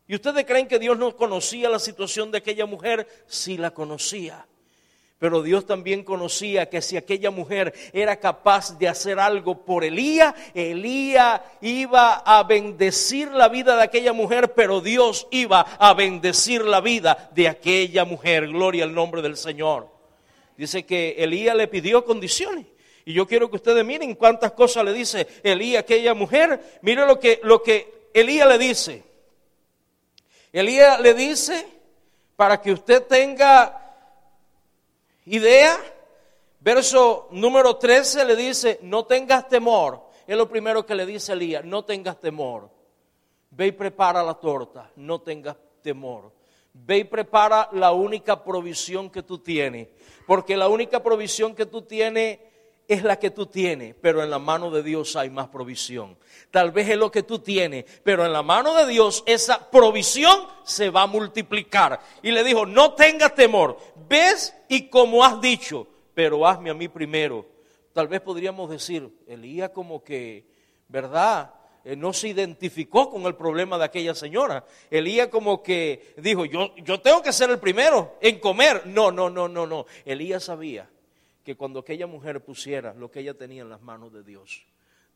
¿Y 0.10 0.16
ustedes 0.16 0.44
creen 0.44 0.68
que 0.68 0.80
Dios 0.80 0.98
no 0.98 1.16
conocía 1.16 1.70
la 1.70 1.78
situación 1.78 2.32
de 2.32 2.40
aquella 2.40 2.66
mujer? 2.66 3.08
Sí 3.28 3.58
la 3.58 3.70
conocía. 3.70 4.44
Pero 5.20 5.44
Dios 5.44 5.68
también 5.68 6.04
conocía 6.04 6.68
que 6.68 6.82
si 6.82 6.98
aquella 6.98 7.30
mujer 7.30 7.76
era 7.94 8.20
capaz 8.20 8.80
de 8.80 8.88
hacer 8.88 9.20
algo 9.20 9.64
por 9.64 9.84
Elías, 9.84 10.34
Elías 10.56 11.42
iba 11.62 12.16
a 12.26 12.42
bendecir 12.42 13.30
la 13.30 13.50
vida 13.50 13.76
de 13.76 13.84
aquella 13.84 14.12
mujer, 14.12 14.56
pero 14.56 14.82
Dios 14.82 15.28
iba 15.30 15.62
a 15.62 15.94
bendecir 15.94 16.66
la 16.66 16.82
vida 16.82 17.30
de 17.36 17.48
aquella 17.48 18.04
mujer. 18.04 18.48
Gloria 18.48 18.86
al 18.86 18.96
nombre 18.96 19.22
del 19.22 19.38
Señor. 19.38 19.90
Dice 20.58 20.88
que 20.88 21.18
Elías 21.20 21.56
le 21.56 21.68
pidió 21.68 22.04
condiciones. 22.04 22.66
Y 23.06 23.14
yo 23.14 23.28
quiero 23.28 23.48
que 23.52 23.58
ustedes 23.58 23.86
miren 23.86 24.16
cuántas 24.16 24.54
cosas 24.54 24.84
le 24.86 24.94
dice 24.94 25.28
Elías 25.44 25.78
a 25.78 25.80
aquella 25.82 26.16
mujer. 26.16 26.80
Miren 26.82 27.06
lo 27.06 27.20
que, 27.20 27.40
lo 27.44 27.62
que 27.62 28.10
Elías 28.12 28.48
le 28.48 28.58
dice. 28.58 29.09
Elías 30.52 31.00
le 31.00 31.14
dice, 31.14 31.68
para 32.36 32.62
que 32.62 32.72
usted 32.72 33.06
tenga 33.06 33.96
idea, 35.26 35.78
verso 36.60 37.28
número 37.32 37.76
13 37.76 38.26
le 38.26 38.36
dice, 38.36 38.80
no 38.82 39.06
tengas 39.06 39.48
temor. 39.48 40.10
Es 40.26 40.38
lo 40.38 40.50
primero 40.50 40.86
que 40.86 40.96
le 40.96 41.06
dice 41.06 41.34
Elías, 41.34 41.64
no 41.64 41.86
tengas 41.86 42.20
temor. 42.20 42.70
Ve 43.52 43.68
y 43.68 43.72
prepara 43.72 44.24
la 44.24 44.36
torta, 44.36 44.92
no 44.96 45.22
tengas 45.22 45.58
temor. 45.82 46.32
Ve 46.74 47.00
y 47.00 47.04
prepara 47.04 47.70
la 47.74 47.92
única 47.92 48.44
provisión 48.44 49.10
que 49.10 49.24
tú 49.24 49.40
tienes, 49.40 49.88
porque 50.26 50.56
la 50.56 50.68
única 50.68 51.02
provisión 51.02 51.56
que 51.56 51.66
tú 51.66 51.82
tienes 51.82 52.40
es 52.90 53.04
la 53.04 53.20
que 53.20 53.30
tú 53.30 53.46
tienes, 53.46 53.96
pero 54.02 54.24
en 54.24 54.32
la 54.32 54.40
mano 54.40 54.72
de 54.72 54.82
Dios 54.82 55.16
hay 55.16 55.30
más 55.30 55.48
provisión. 55.50 56.18
Tal 56.50 56.72
vez 56.72 56.90
es 56.90 56.98
lo 56.98 57.12
que 57.12 57.22
tú 57.22 57.38
tienes, 57.38 57.86
pero 58.04 58.26
en 58.26 58.34
la 58.34 58.42
mano 58.42 58.74
de 58.74 58.88
Dios 58.88 59.24
esa 59.28 59.70
provisión 59.70 60.48
se 60.64 60.90
va 60.90 61.04
a 61.04 61.08
multiplicar. 61.08 62.00
Y 62.24 62.32
le 62.32 62.44
dijo, 62.44 62.66
no 62.66 62.96
tengas 62.96 63.36
temor, 63.36 63.78
ves 64.10 64.56
y 64.68 64.90
como 64.90 65.24
has 65.24 65.40
dicho, 65.40 65.88
pero 66.16 66.48
hazme 66.48 66.72
a 66.72 66.74
mí 66.74 66.88
primero. 66.88 67.46
Tal 67.94 68.08
vez 68.08 68.22
podríamos 68.22 68.68
decir, 68.72 69.08
Elías 69.28 69.70
como 69.70 70.04
que, 70.04 70.48
¿verdad? 70.88 71.54
Eh, 71.86 71.96
no 71.96 72.12
se 72.12 72.30
identificó 72.30 73.12
con 73.12 73.22
el 73.28 73.36
problema 73.36 73.78
de 73.78 73.86
aquella 73.86 74.16
señora. 74.16 74.66
Elías 74.90 75.28
como 75.28 75.62
que 75.62 76.16
dijo, 76.18 76.44
yo, 76.46 76.76
yo 76.78 77.00
tengo 77.00 77.22
que 77.22 77.34
ser 77.34 77.52
el 77.52 77.60
primero 77.60 78.18
en 78.20 78.40
comer. 78.40 78.88
No, 78.88 79.12
no, 79.12 79.30
no, 79.30 79.48
no, 79.48 79.68
no. 79.68 79.86
Elías 80.06 80.46
sabía 80.46 80.90
que 81.44 81.56
cuando 81.56 81.80
aquella 81.80 82.08
mujer 82.08 82.44
pusiera 82.44 82.94
lo 82.94 83.10
que 83.12 83.22
ella 83.22 83.34
tenía 83.34 83.62
en 83.62 83.70
las 83.70 83.82
manos 83.82 84.14
de 84.14 84.24
Dios, 84.24 84.66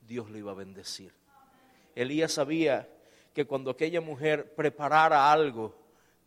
Dios 0.01 0.29
le 0.29 0.39
iba 0.39 0.51
a 0.51 0.55
bendecir. 0.55 1.13
Elías 1.95 2.33
sabía 2.33 2.89
que 3.33 3.45
cuando 3.45 3.71
aquella 3.71 4.01
mujer 4.01 4.53
preparara 4.55 5.31
algo, 5.31 5.75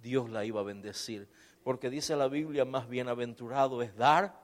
Dios 0.03 0.31
la 0.31 0.45
iba 0.45 0.61
a 0.61 0.65
bendecir. 0.65 1.29
Porque 1.65 1.91
dice 1.91 2.17
la 2.17 2.29
Biblia, 2.29 2.65
más 2.65 2.89
bienaventurado 2.89 3.83
es 3.83 3.97
dar 3.97 4.39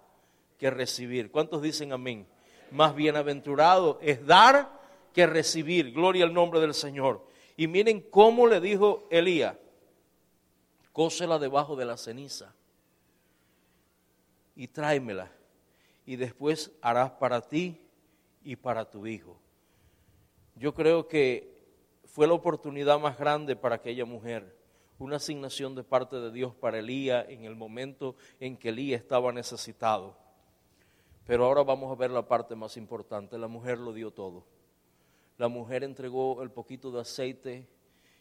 que 0.58 0.70
recibir. 0.70 1.30
¿Cuántos 1.30 1.62
dicen 1.62 1.92
amén? 1.92 2.26
Más 2.70 2.94
bienaventurado 2.94 3.98
es 4.02 4.24
dar 4.26 4.80
que 5.12 5.26
recibir. 5.26 5.92
Gloria 5.92 6.24
al 6.24 6.32
nombre 6.32 6.60
del 6.60 6.74
Señor. 6.74 7.24
Y 7.56 7.66
miren 7.68 8.00
cómo 8.00 8.46
le 8.46 8.60
dijo 8.60 9.06
Elías, 9.10 9.56
cósela 10.92 11.38
debajo 11.38 11.76
de 11.76 11.84
la 11.84 11.96
ceniza 11.96 12.54
y 14.56 14.68
tráemela 14.68 15.30
y 16.04 16.16
después 16.16 16.72
harás 16.80 17.12
para 17.12 17.40
ti 17.40 17.80
y 18.42 18.56
para 18.56 18.90
tu 18.90 19.06
hijo. 19.06 19.38
Yo 20.56 20.74
creo 20.74 21.08
que 21.08 21.52
fue 22.04 22.26
la 22.26 22.34
oportunidad 22.34 22.98
más 23.00 23.18
grande 23.18 23.56
para 23.56 23.76
aquella 23.76 24.04
mujer, 24.04 24.56
una 24.98 25.16
asignación 25.16 25.74
de 25.74 25.82
parte 25.82 26.16
de 26.16 26.30
Dios 26.30 26.54
para 26.54 26.78
Elías 26.78 27.26
en 27.28 27.44
el 27.44 27.56
momento 27.56 28.16
en 28.38 28.56
que 28.56 28.68
Elías 28.68 29.00
estaba 29.00 29.32
necesitado. 29.32 30.16
Pero 31.26 31.46
ahora 31.46 31.62
vamos 31.62 31.90
a 31.90 31.98
ver 31.98 32.10
la 32.10 32.26
parte 32.26 32.54
más 32.54 32.76
importante, 32.76 33.38
la 33.38 33.48
mujer 33.48 33.78
lo 33.78 33.92
dio 33.92 34.10
todo. 34.10 34.44
La 35.38 35.48
mujer 35.48 35.84
entregó 35.84 36.42
el 36.42 36.50
poquito 36.50 36.90
de 36.90 37.00
aceite, 37.00 37.66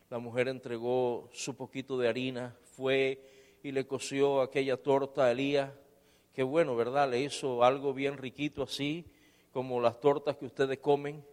la 0.10 0.20
mujer 0.20 0.48
entregó 0.48 1.30
su 1.34 1.56
poquito 1.56 1.98
de 1.98 2.08
harina, 2.08 2.56
fue 2.63 3.60
y 3.63 3.72
le 3.72 3.86
coció 3.86 4.41
aquella 4.41 4.82
torta 4.82 5.26
a 5.26 5.32
Elías 5.32 5.72
Qué 6.34 6.44
bueno, 6.44 6.76
¿verdad? 6.76 7.10
Le 7.10 7.22
hizo 7.22 7.63
algo 7.63 7.94
bien 7.94 8.17
riquito 8.17 8.63
así, 8.63 9.06
como 9.52 9.82
las 9.82 10.00
tortas 10.00 10.38
que 10.38 10.46
ustedes 10.46 10.80
comen. 10.80 11.26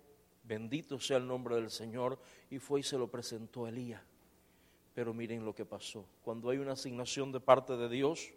Bendito 0.43 0.99
sea 0.99 1.19
el 1.19 1.27
nombre 1.27 1.57
del 1.57 1.71
Señor. 1.71 2.19
Y 2.51 2.59
fue 2.59 2.81
y 2.81 2.83
se 2.83 2.99
lo 2.99 3.09
presentó 3.09 3.67
a 3.67 3.69
Elías. 3.69 4.03
Pero 4.95 5.15
miren 5.15 5.45
lo 5.45 5.55
que 5.55 5.65
pasó. 5.65 6.05
Cuando 6.25 6.51
hay 6.51 6.59
una 6.59 6.73
asignación 6.73 7.31
de 7.31 7.41
parte 7.41 7.77
de 7.77 7.89
Dios, 7.89 8.33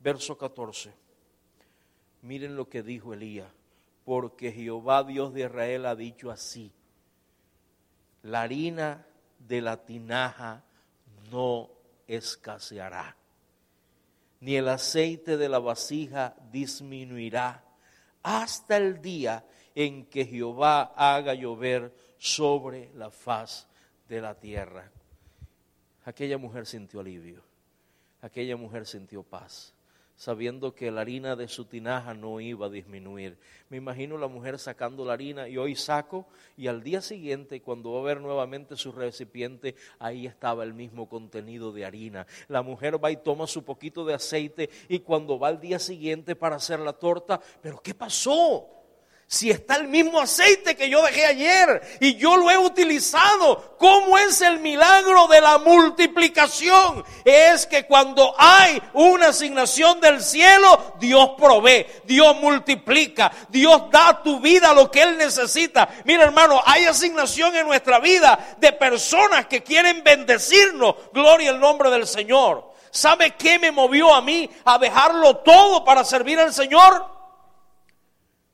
verso 0.00 0.38
14. 0.38 0.92
Miren 2.22 2.56
lo 2.56 2.68
que 2.68 2.82
dijo 2.82 3.12
Elías. 3.12 3.50
Porque 4.04 4.50
Jehová 4.50 5.04
Dios 5.04 5.34
de 5.34 5.42
Israel 5.42 5.84
ha 5.84 5.94
dicho 5.94 6.30
así. 6.30 6.72
La 8.22 8.42
harina 8.42 9.06
de 9.38 9.60
la 9.60 9.84
tinaja 9.84 10.64
no 11.30 11.70
escaseará, 12.06 13.16
ni 14.40 14.56
el 14.56 14.68
aceite 14.68 15.36
de 15.36 15.48
la 15.48 15.58
vasija 15.58 16.36
disminuirá 16.50 17.64
hasta 18.22 18.76
el 18.76 19.00
día 19.00 19.44
en 19.74 20.06
que 20.06 20.24
Jehová 20.24 20.92
haga 20.96 21.34
llover 21.34 21.94
sobre 22.18 22.90
la 22.94 23.10
faz 23.10 23.68
de 24.08 24.20
la 24.20 24.34
tierra. 24.34 24.90
Aquella 26.04 26.38
mujer 26.38 26.66
sintió 26.66 27.00
alivio, 27.00 27.42
aquella 28.22 28.56
mujer 28.56 28.86
sintió 28.86 29.22
paz, 29.22 29.74
sabiendo 30.18 30.74
que 30.74 30.90
la 30.90 31.02
harina 31.02 31.36
de 31.36 31.46
su 31.46 31.64
tinaja 31.64 32.12
no 32.12 32.40
iba 32.40 32.66
a 32.66 32.70
disminuir. 32.70 33.38
Me 33.68 33.76
imagino 33.76 34.18
la 34.18 34.26
mujer 34.26 34.58
sacando 34.58 35.04
la 35.04 35.12
harina 35.12 35.48
y 35.48 35.56
hoy 35.56 35.76
saco 35.76 36.26
y 36.56 36.66
al 36.66 36.82
día 36.82 37.00
siguiente 37.00 37.62
cuando 37.62 37.92
va 37.92 38.00
a 38.00 38.02
ver 38.02 38.20
nuevamente 38.20 38.74
su 38.74 38.90
recipiente, 38.90 39.76
ahí 40.00 40.26
estaba 40.26 40.64
el 40.64 40.74
mismo 40.74 41.08
contenido 41.08 41.70
de 41.70 41.84
harina. 41.84 42.26
La 42.48 42.62
mujer 42.62 43.02
va 43.02 43.12
y 43.12 43.16
toma 43.16 43.46
su 43.46 43.62
poquito 43.62 44.04
de 44.04 44.14
aceite 44.14 44.68
y 44.88 44.98
cuando 44.98 45.38
va 45.38 45.48
al 45.48 45.60
día 45.60 45.78
siguiente 45.78 46.34
para 46.34 46.56
hacer 46.56 46.80
la 46.80 46.94
torta, 46.94 47.40
pero 47.62 47.80
¿qué 47.80 47.94
pasó? 47.94 48.77
Si 49.30 49.50
está 49.50 49.76
el 49.76 49.88
mismo 49.88 50.18
aceite 50.18 50.74
que 50.74 50.88
yo 50.88 51.02
dejé 51.02 51.26
ayer 51.26 51.98
y 52.00 52.16
yo 52.16 52.38
lo 52.38 52.50
he 52.50 52.56
utilizado, 52.56 53.76
¿cómo 53.78 54.16
es 54.16 54.40
el 54.40 54.58
milagro 54.60 55.26
de 55.26 55.42
la 55.42 55.58
multiplicación? 55.58 57.04
Es 57.26 57.66
que 57.66 57.84
cuando 57.84 58.34
hay 58.38 58.82
una 58.94 59.28
asignación 59.28 60.00
del 60.00 60.22
cielo, 60.22 60.94
Dios 60.98 61.32
provee, 61.36 61.84
Dios 62.04 62.40
multiplica, 62.40 63.30
Dios 63.50 63.90
da 63.90 64.08
a 64.08 64.22
tu 64.22 64.40
vida 64.40 64.72
lo 64.72 64.90
que 64.90 65.02
Él 65.02 65.18
necesita. 65.18 65.90
Mira 66.06 66.24
hermano, 66.24 66.62
hay 66.64 66.86
asignación 66.86 67.54
en 67.54 67.66
nuestra 67.66 67.98
vida 67.98 68.56
de 68.56 68.72
personas 68.72 69.44
que 69.44 69.62
quieren 69.62 70.02
bendecirnos. 70.02 70.94
Gloria 71.12 71.50
al 71.50 71.60
nombre 71.60 71.90
del 71.90 72.06
Señor. 72.06 72.72
¿Sabe 72.90 73.32
qué 73.32 73.58
me 73.58 73.72
movió 73.72 74.14
a 74.14 74.22
mí 74.22 74.48
a 74.64 74.78
dejarlo 74.78 75.36
todo 75.36 75.84
para 75.84 76.02
servir 76.02 76.40
al 76.40 76.54
Señor? 76.54 77.17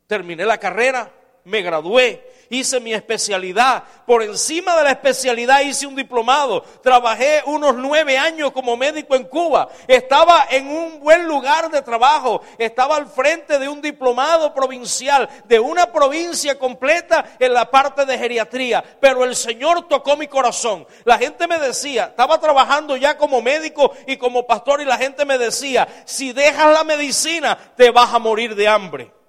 Terminé 0.06 0.44
la 0.44 0.58
carrera, 0.58 1.10
me 1.44 1.60
gradué, 1.60 2.26
hice 2.48 2.80
mi 2.80 2.94
especialidad. 2.94 3.84
Por 4.06 4.22
encima 4.22 4.76
de 4.76 4.84
la 4.84 4.90
especialidad 4.90 5.60
hice 5.60 5.86
un 5.86 5.94
diplomado. 5.94 6.62
Trabajé 6.82 7.42
unos 7.46 7.74
nueve 7.74 8.16
años 8.16 8.52
como 8.52 8.76
médico 8.76 9.14
en 9.14 9.24
Cuba. 9.24 9.68
Estaba 9.86 10.46
en 10.50 10.66
un 10.68 11.00
buen 11.00 11.26
lugar 11.26 11.70
de 11.70 11.82
trabajo. 11.82 12.42
Estaba 12.58 12.96
al 12.96 13.06
frente 13.06 13.58
de 13.58 13.68
un 13.68 13.82
diplomado 13.82 14.54
provincial, 14.54 15.28
de 15.44 15.60
una 15.60 15.92
provincia 15.92 16.58
completa 16.58 17.36
en 17.38 17.52
la 17.52 17.70
parte 17.70 18.06
de 18.06 18.18
geriatría. 18.18 18.82
Pero 19.00 19.24
el 19.24 19.36
Señor 19.36 19.88
tocó 19.88 20.16
mi 20.16 20.28
corazón. 20.28 20.86
La 21.04 21.18
gente 21.18 21.46
me 21.46 21.58
decía, 21.58 22.06
estaba 22.06 22.40
trabajando 22.40 22.96
ya 22.96 23.18
como 23.18 23.42
médico 23.42 23.92
y 24.06 24.16
como 24.16 24.46
pastor 24.46 24.80
y 24.80 24.86
la 24.86 24.96
gente 24.96 25.24
me 25.24 25.36
decía, 25.36 25.86
si 26.06 26.32
dejas 26.32 26.72
la 26.72 26.84
medicina 26.84 27.58
te 27.76 27.90
vas 27.90 28.14
a 28.14 28.18
morir 28.18 28.54
de 28.54 28.68
hambre. 28.68 29.23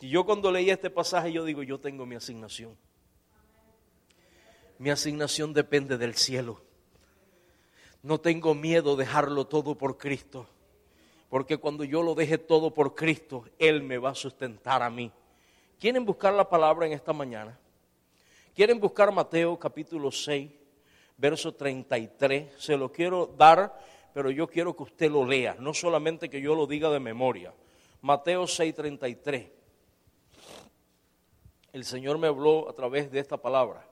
Y 0.00 0.08
yo 0.08 0.24
cuando 0.24 0.50
leí 0.50 0.70
este 0.70 0.88
pasaje, 0.88 1.30
yo 1.30 1.44
digo, 1.44 1.62
yo 1.62 1.78
tengo 1.78 2.06
mi 2.06 2.16
asignación. 2.16 2.76
Mi 4.78 4.88
asignación 4.88 5.52
depende 5.52 5.98
del 5.98 6.14
cielo. 6.14 6.62
No 8.02 8.18
tengo 8.18 8.54
miedo 8.54 8.96
de 8.96 9.04
dejarlo 9.04 9.46
todo 9.46 9.76
por 9.76 9.98
Cristo. 9.98 10.46
Porque 11.28 11.58
cuando 11.58 11.84
yo 11.84 12.02
lo 12.02 12.14
deje 12.14 12.38
todo 12.38 12.72
por 12.72 12.94
Cristo, 12.94 13.44
Él 13.58 13.82
me 13.82 13.98
va 13.98 14.10
a 14.10 14.14
sustentar 14.14 14.82
a 14.82 14.88
mí. 14.88 15.12
¿Quieren 15.78 16.06
buscar 16.06 16.32
la 16.32 16.48
palabra 16.48 16.86
en 16.86 16.92
esta 16.92 17.12
mañana? 17.12 17.58
¿Quieren 18.54 18.80
buscar 18.80 19.12
Mateo 19.12 19.58
capítulo 19.58 20.10
6, 20.10 20.50
verso 21.18 21.54
33? 21.54 22.54
Se 22.56 22.76
lo 22.76 22.90
quiero 22.90 23.26
dar, 23.26 23.78
pero 24.14 24.30
yo 24.30 24.48
quiero 24.48 24.74
que 24.74 24.82
usted 24.82 25.10
lo 25.10 25.26
lea, 25.26 25.56
no 25.58 25.74
solamente 25.74 26.30
que 26.30 26.40
yo 26.40 26.54
lo 26.54 26.66
diga 26.66 26.88
de 26.90 27.00
memoria. 27.00 27.52
Mateo 28.00 28.46
6, 28.46 28.74
33 28.74 29.59
el 31.72 31.84
Señor 31.84 32.18
me 32.18 32.26
habló 32.26 32.68
a 32.68 32.72
través 32.72 33.10
de 33.10 33.20
esta 33.20 33.36
palabra. 33.36 33.86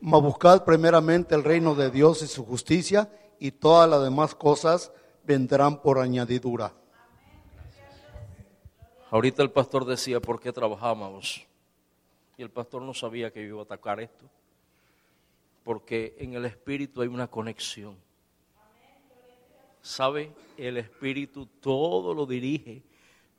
Mas 0.00 0.22
buscad 0.22 0.64
primeramente 0.64 1.34
el 1.34 1.44
reino 1.44 1.74
de 1.74 1.90
Dios 1.90 2.22
y 2.22 2.26
su 2.26 2.44
justicia, 2.46 3.12
y 3.38 3.50
todas 3.50 3.88
las 3.88 4.02
demás 4.02 4.34
cosas 4.34 4.92
vendrán 5.24 5.82
por 5.82 5.98
añadidura. 5.98 6.72
Ahorita 9.10 9.42
el 9.42 9.50
pastor 9.50 9.84
decía 9.84 10.20
por 10.20 10.40
qué 10.40 10.52
trabajábamos. 10.52 11.46
Y 12.38 12.42
el 12.42 12.50
pastor 12.50 12.80
no 12.80 12.94
sabía 12.94 13.30
que 13.30 13.42
yo 13.42 13.48
iba 13.48 13.60
a 13.60 13.64
atacar 13.64 14.00
esto. 14.00 14.24
Porque 15.64 16.14
en 16.18 16.34
el 16.34 16.46
espíritu 16.46 17.02
hay 17.02 17.08
una 17.08 17.26
conexión. 17.26 17.96
¿Sabe? 19.82 20.32
El 20.56 20.78
espíritu 20.78 21.46
todo 21.60 22.14
lo 22.14 22.24
dirige 22.24 22.82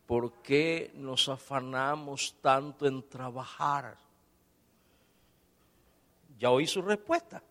¿por 0.05 0.33
qué 0.41 0.91
nos 0.95 1.29
afanamos 1.29 2.35
tanto 2.41 2.85
en 2.87 3.07
trabajar? 3.07 3.97
Ya 6.37 6.49
oí 6.49 6.67
su 6.67 6.81
respuesta. 6.81 7.43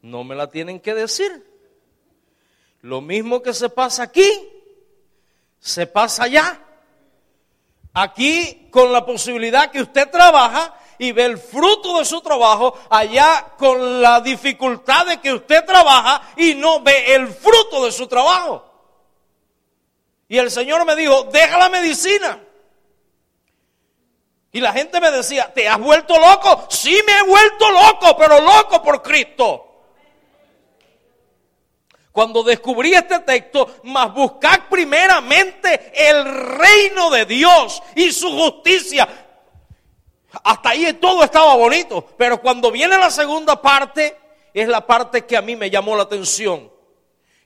No 0.00 0.24
me 0.24 0.34
la 0.34 0.48
tienen 0.48 0.80
que 0.80 0.94
decir. 0.94 1.44
Lo 2.82 3.00
mismo 3.00 3.42
que 3.42 3.54
se 3.54 3.68
pasa 3.68 4.04
aquí, 4.04 4.28
se 5.60 5.86
pasa 5.86 6.24
allá. 6.24 6.60
Aquí 7.94 8.68
con 8.70 8.92
la 8.92 9.04
posibilidad 9.04 9.70
que 9.70 9.82
usted 9.82 10.10
trabaja 10.10 10.74
y 10.98 11.12
ve 11.12 11.24
el 11.24 11.38
fruto 11.38 11.98
de 11.98 12.04
su 12.04 12.20
trabajo, 12.20 12.78
allá 12.88 13.54
con 13.58 14.00
la 14.00 14.20
dificultad 14.20 15.06
de 15.06 15.20
que 15.20 15.32
usted 15.32 15.64
trabaja 15.64 16.22
y 16.36 16.54
no 16.54 16.80
ve 16.80 17.14
el 17.14 17.28
fruto 17.28 17.84
de 17.84 17.92
su 17.92 18.06
trabajo. 18.06 18.71
Y 20.32 20.38
el 20.38 20.50
Señor 20.50 20.86
me 20.86 20.96
dijo, 20.96 21.24
deja 21.24 21.58
la 21.58 21.68
medicina. 21.68 22.40
Y 24.50 24.60
la 24.62 24.72
gente 24.72 24.98
me 24.98 25.10
decía, 25.10 25.52
¿te 25.52 25.68
has 25.68 25.78
vuelto 25.78 26.18
loco? 26.18 26.68
Sí 26.70 27.02
me 27.06 27.18
he 27.18 27.22
vuelto 27.24 27.70
loco, 27.70 28.16
pero 28.16 28.40
loco 28.40 28.82
por 28.82 29.02
Cristo. 29.02 29.66
Cuando 32.12 32.42
descubrí 32.42 32.94
este 32.94 33.18
texto, 33.18 33.80
más 33.82 34.14
buscar 34.14 34.70
primeramente 34.70 35.92
el 35.94 36.24
reino 36.24 37.10
de 37.10 37.26
Dios 37.26 37.82
y 37.94 38.10
su 38.10 38.30
justicia. 38.30 39.06
Hasta 40.44 40.70
ahí 40.70 40.94
todo 40.94 41.24
estaba 41.24 41.56
bonito, 41.56 42.08
pero 42.16 42.40
cuando 42.40 42.70
viene 42.70 42.96
la 42.96 43.10
segunda 43.10 43.60
parte, 43.60 44.16
es 44.54 44.66
la 44.66 44.86
parte 44.86 45.26
que 45.26 45.36
a 45.36 45.42
mí 45.42 45.56
me 45.56 45.68
llamó 45.68 45.94
la 45.94 46.04
atención. 46.04 46.72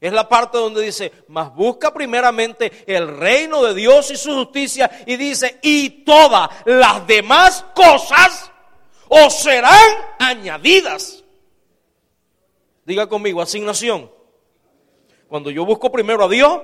Es 0.00 0.12
la 0.12 0.28
parte 0.28 0.59
donde 0.59 0.82
dice, 0.82 1.11
mas 1.28 1.54
busca 1.54 1.92
primeramente 1.92 2.85
el 2.87 3.16
reino 3.16 3.62
de 3.62 3.74
Dios 3.74 4.11
y 4.11 4.16
su 4.16 4.35
justicia 4.35 4.90
y 5.06 5.16
dice, 5.16 5.59
y 5.62 6.04
todas 6.04 6.50
las 6.66 7.06
demás 7.06 7.64
cosas 7.74 8.50
os 9.09 9.35
serán 9.42 9.90
añadidas. 10.18 11.24
Diga 12.85 13.09
conmigo, 13.09 13.40
asignación. 13.40 14.11
Cuando 15.28 15.50
yo 15.50 15.64
busco 15.64 15.90
primero 15.90 16.24
a 16.24 16.28
Dios, 16.28 16.61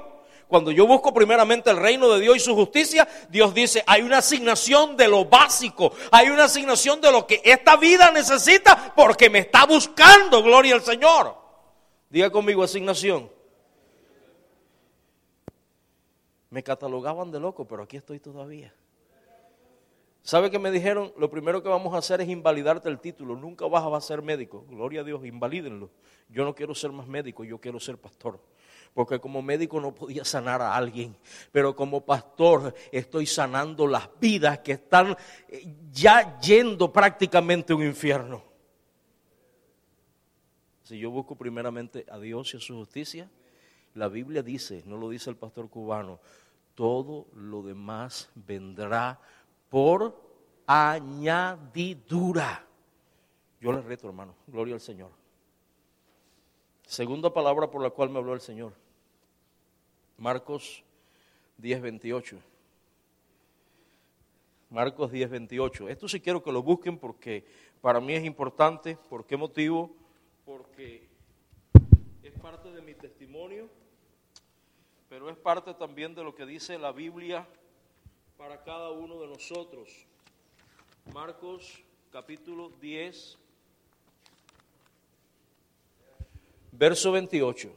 cuando 0.47 0.71
yo 0.71 0.87
busco 0.87 1.15
primeramente 1.15 1.71
el 1.71 1.79
reino 1.79 2.11
de 2.11 2.21
Dios 2.21 2.37
y 2.37 2.41
su 2.41 2.55
justicia, 2.55 3.09
Dios 3.31 3.55
dice, 3.55 3.83
hay 3.87 4.03
una 4.03 4.19
asignación 4.19 4.99
de 4.99 5.09
lo 5.09 5.25
básico, 5.25 5.95
hay 6.11 6.29
una 6.29 6.45
asignación 6.45 7.01
de 7.01 7.11
lo 7.11 7.27
que 7.27 7.41
esta 7.43 7.77
vida 7.77 8.11
necesita 8.11 8.93
porque 8.95 9.31
me 9.31 9.39
está 9.39 9.65
buscando, 9.65 10.43
gloria 10.43 10.75
al 10.75 10.83
Señor. 10.83 11.42
Diga 12.13 12.29
conmigo 12.29 12.63
asignación. 12.63 13.31
Me 16.51 16.63
catalogaban 16.63 17.31
de 17.31 17.41
loco, 17.41 17.67
pero 17.67 17.85
aquí 17.85 17.97
estoy 17.97 18.21
todavía. 18.21 18.75
¿Sabe 20.23 20.51
qué 20.51 20.59
me 20.59 20.71
dijeron? 20.71 21.11
Lo 21.17 21.31
primero 21.31 21.63
que 21.63 21.71
vamos 21.71 21.95
a 21.95 21.99
hacer 21.99 22.21
es 22.21 22.29
invalidarte 22.29 22.91
el 22.91 23.01
título. 23.01 23.35
Nunca 23.35 23.67
vas 23.67 23.91
a 23.91 24.01
ser 24.07 24.21
médico. 24.21 24.67
Gloria 24.69 25.01
a 25.01 25.05
Dios, 25.05 25.25
invalídenlo. 25.25 25.89
Yo 26.29 26.45
no 26.45 26.55
quiero 26.55 26.75
ser 26.75 26.93
más 26.93 27.09
médico, 27.09 27.45
yo 27.45 27.59
quiero 27.59 27.81
ser 27.81 27.97
pastor. 27.97 28.39
Porque 28.93 29.19
como 29.19 29.41
médico 29.41 29.81
no 29.81 29.95
podía 29.95 30.23
sanar 30.23 30.61
a 30.61 30.77
alguien, 30.77 31.17
pero 31.51 31.75
como 31.75 32.05
pastor 32.05 32.75
estoy 32.93 33.25
sanando 33.25 33.87
las 33.87 34.11
vidas 34.21 34.59
que 34.59 34.73
están 34.73 35.17
eh, 35.49 35.67
ya 35.91 36.39
yendo 36.41 36.93
prácticamente 36.93 37.73
a 37.73 37.77
un 37.77 37.85
infierno. 37.85 38.52
Si 40.83 40.99
yo 40.99 41.11
busco 41.11 41.37
primeramente 41.37 42.05
a 42.11 42.19
Dios 42.19 42.55
y 42.55 42.57
a 42.57 42.61
su 42.61 42.75
justicia, 42.75 43.31
la 43.95 44.09
Biblia 44.09 44.43
dice, 44.43 44.83
no 44.87 44.97
lo 44.97 45.09
dice 45.09 45.31
el 45.31 45.37
pastor 45.37 45.69
cubano, 45.69 46.19
todo 46.75 47.27
lo 47.35 47.63
demás 47.63 48.31
vendrá 48.35 49.21
por 49.69 50.21
añadidura. 50.67 52.67
Yo 53.61 53.73
le 53.73 53.83
reto, 53.83 54.09
hermano. 54.09 54.35
Gloria 54.47 54.75
al 54.75 54.81
Señor. 54.81 55.11
Segunda 56.87 57.33
palabra 57.33 57.71
por 57.71 57.83
la 57.83 57.91
cual 57.91 58.11
me 58.11 58.19
habló 58.19 58.35
el 58.35 58.41
Señor. 58.41 58.73
Marcos 60.17 60.83
10, 61.59 61.81
28. 61.81 62.39
Marcos 64.71 65.13
10, 65.13 65.31
28. 65.31 65.89
Esto 65.89 66.09
sí 66.09 66.21
quiero 66.21 66.43
que 66.43 66.51
lo 66.51 66.63
busquen 66.63 66.99
porque 66.99 67.45
para 67.81 68.01
mí 68.01 68.15
es 68.15 68.25
importante. 68.25 68.97
¿Por 69.09 69.27
qué 69.27 69.37
motivo? 69.37 69.95
Porque 70.45 71.09
es 72.23 72.33
parte 72.41 72.71
de 72.73 72.83
mi 72.83 72.95
testimonio, 72.95 73.69
pero 75.09 75.31
es 75.31 75.37
parte 75.37 75.75
también 75.75 76.15
de 76.15 76.25
lo 76.25 76.35
que 76.35 76.47
dice 76.47 76.79
la 76.79 76.93
Biblia 76.93 77.47
para 78.37 78.63
cada 78.63 78.91
uno 78.91 79.21
de 79.21 79.29
nosotros. 79.29 79.89
Marcos 81.13 81.83
capítulo 82.11 82.71
10, 82.81 83.39
verso 86.73 87.13
28. 87.13 87.73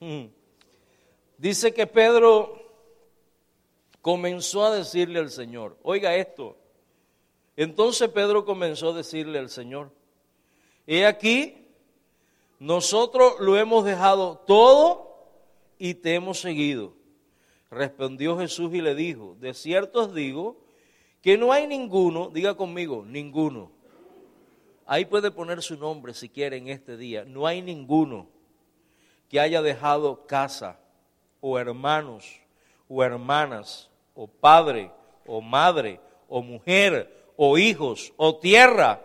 Mm. 0.00 0.24
Dice 1.38 1.74
que 1.74 1.86
Pedro 1.86 2.62
comenzó 4.00 4.64
a 4.64 4.76
decirle 4.76 5.18
al 5.18 5.30
Señor, 5.30 5.76
oiga 5.82 6.14
esto. 6.14 6.56
Entonces 7.56 8.08
Pedro 8.10 8.44
comenzó 8.44 8.90
a 8.90 8.96
decirle 8.96 9.38
al 9.38 9.48
Señor, 9.48 9.90
he 10.86 11.06
aquí, 11.06 11.63
nosotros 12.58 13.34
lo 13.40 13.56
hemos 13.56 13.84
dejado 13.84 14.38
todo 14.46 15.14
y 15.78 15.94
te 15.94 16.14
hemos 16.14 16.40
seguido. 16.40 16.94
Respondió 17.70 18.38
Jesús 18.38 18.72
y 18.74 18.80
le 18.80 18.94
dijo, 18.94 19.36
de 19.40 19.54
cierto 19.54 20.02
os 20.02 20.14
digo 20.14 20.56
que 21.20 21.36
no 21.36 21.52
hay 21.52 21.66
ninguno, 21.66 22.30
diga 22.30 22.54
conmigo, 22.54 23.04
ninguno. 23.06 23.72
Ahí 24.86 25.06
puede 25.06 25.30
poner 25.30 25.62
su 25.62 25.76
nombre 25.76 26.14
si 26.14 26.28
quiere 26.28 26.58
en 26.58 26.68
este 26.68 26.96
día. 26.96 27.24
No 27.24 27.46
hay 27.46 27.62
ninguno 27.62 28.28
que 29.28 29.40
haya 29.40 29.62
dejado 29.62 30.26
casa 30.26 30.78
o 31.40 31.58
hermanos 31.58 32.40
o 32.88 33.02
hermanas 33.02 33.90
o 34.14 34.26
padre 34.26 34.90
o 35.26 35.40
madre 35.40 36.00
o 36.28 36.42
mujer 36.42 37.32
o 37.36 37.58
hijos 37.58 38.12
o 38.16 38.36
tierra 38.36 39.00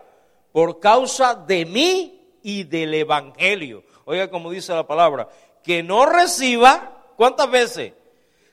por 0.52 0.80
causa 0.80 1.34
de 1.34 1.64
mí 1.64 2.19
y 2.42 2.64
del 2.64 2.94
Evangelio. 2.94 3.84
Oiga 4.04 4.30
como 4.30 4.50
dice 4.50 4.72
la 4.72 4.86
palabra, 4.86 5.28
que 5.62 5.82
no 5.82 6.06
reciba, 6.06 7.12
¿cuántas 7.16 7.50
veces? 7.50 7.92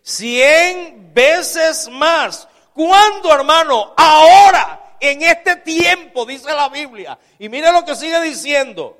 Cien 0.01 1.11
veces 1.13 1.89
más. 1.89 2.47
¿Cuándo, 2.73 3.33
hermano? 3.33 3.93
Ahora, 3.97 4.95
en 4.99 5.21
este 5.21 5.55
tiempo, 5.57 6.25
dice 6.25 6.53
la 6.53 6.69
Biblia. 6.69 7.17
Y 7.39 7.49
mire 7.49 7.71
lo 7.71 7.83
que 7.83 7.95
sigue 7.95 8.21
diciendo. 8.21 8.97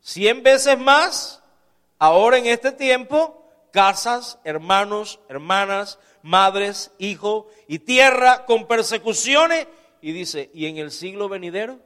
Cien 0.00 0.42
veces 0.42 0.78
más, 0.78 1.42
ahora 1.98 2.38
en 2.38 2.46
este 2.46 2.72
tiempo, 2.72 3.44
casas, 3.72 4.38
hermanos, 4.44 5.20
hermanas, 5.28 5.98
madres, 6.22 6.90
hijos 6.98 7.44
y 7.66 7.80
tierra 7.80 8.46
con 8.46 8.66
persecuciones. 8.66 9.66
Y 10.00 10.12
dice, 10.12 10.50
¿y 10.54 10.66
en 10.66 10.78
el 10.78 10.90
siglo 10.90 11.28
venidero? 11.28 11.80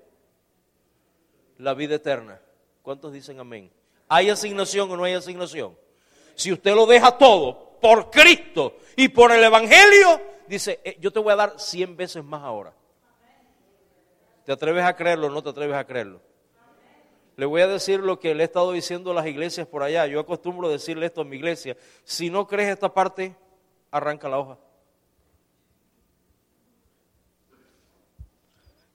La 1.62 1.75
vida 1.75 1.94
eterna. 1.94 2.40
¿Cuántos 2.83 3.12
dicen 3.12 3.38
amén? 3.38 3.70
¿Hay 4.09 4.29
asignación 4.31 4.90
o 4.90 4.96
no 4.96 5.05
hay 5.05 5.14
asignación? 5.14 5.79
Si 6.35 6.51
usted 6.51 6.75
lo 6.75 6.87
deja 6.87 7.16
todo 7.16 7.79
por 7.81 8.11
Cristo 8.11 8.79
y 8.96 9.09
por 9.09 9.31
el 9.31 9.44
Evangelio, 9.44 10.20
dice, 10.48 10.81
eh, 10.83 10.96
yo 10.98 11.12
te 11.12 11.20
voy 11.20 11.33
a 11.33 11.37
dar 11.37 11.61
cien 11.61 11.96
veces 11.96 12.25
más 12.25 12.42
ahora. 12.42 12.75
¿Te 14.44 14.51
atreves 14.51 14.85
a 14.85 14.96
creerlo 14.96 15.29
o 15.29 15.31
no 15.31 15.40
te 15.40 15.51
atreves 15.51 15.77
a 15.77 15.87
creerlo? 15.87 16.20
Le 17.37 17.46
voy 17.46 17.61
a 17.61 17.68
decir 17.68 18.01
lo 18.01 18.18
que 18.18 18.35
le 18.35 18.42
he 18.42 18.46
estado 18.46 18.72
diciendo 18.72 19.12
a 19.12 19.14
las 19.14 19.27
iglesias 19.27 19.68
por 19.68 19.85
allá. 19.85 20.05
Yo 20.09 20.18
acostumbro 20.18 20.68
decirle 20.68 21.07
esto 21.07 21.20
a 21.20 21.25
mi 21.25 21.37
iglesia. 21.37 21.77
Si 22.03 22.29
no 22.29 22.48
crees 22.48 22.70
esta 22.70 22.92
parte, 22.92 23.37
arranca 23.92 24.29
la 24.29 24.40
hoja. 24.40 24.59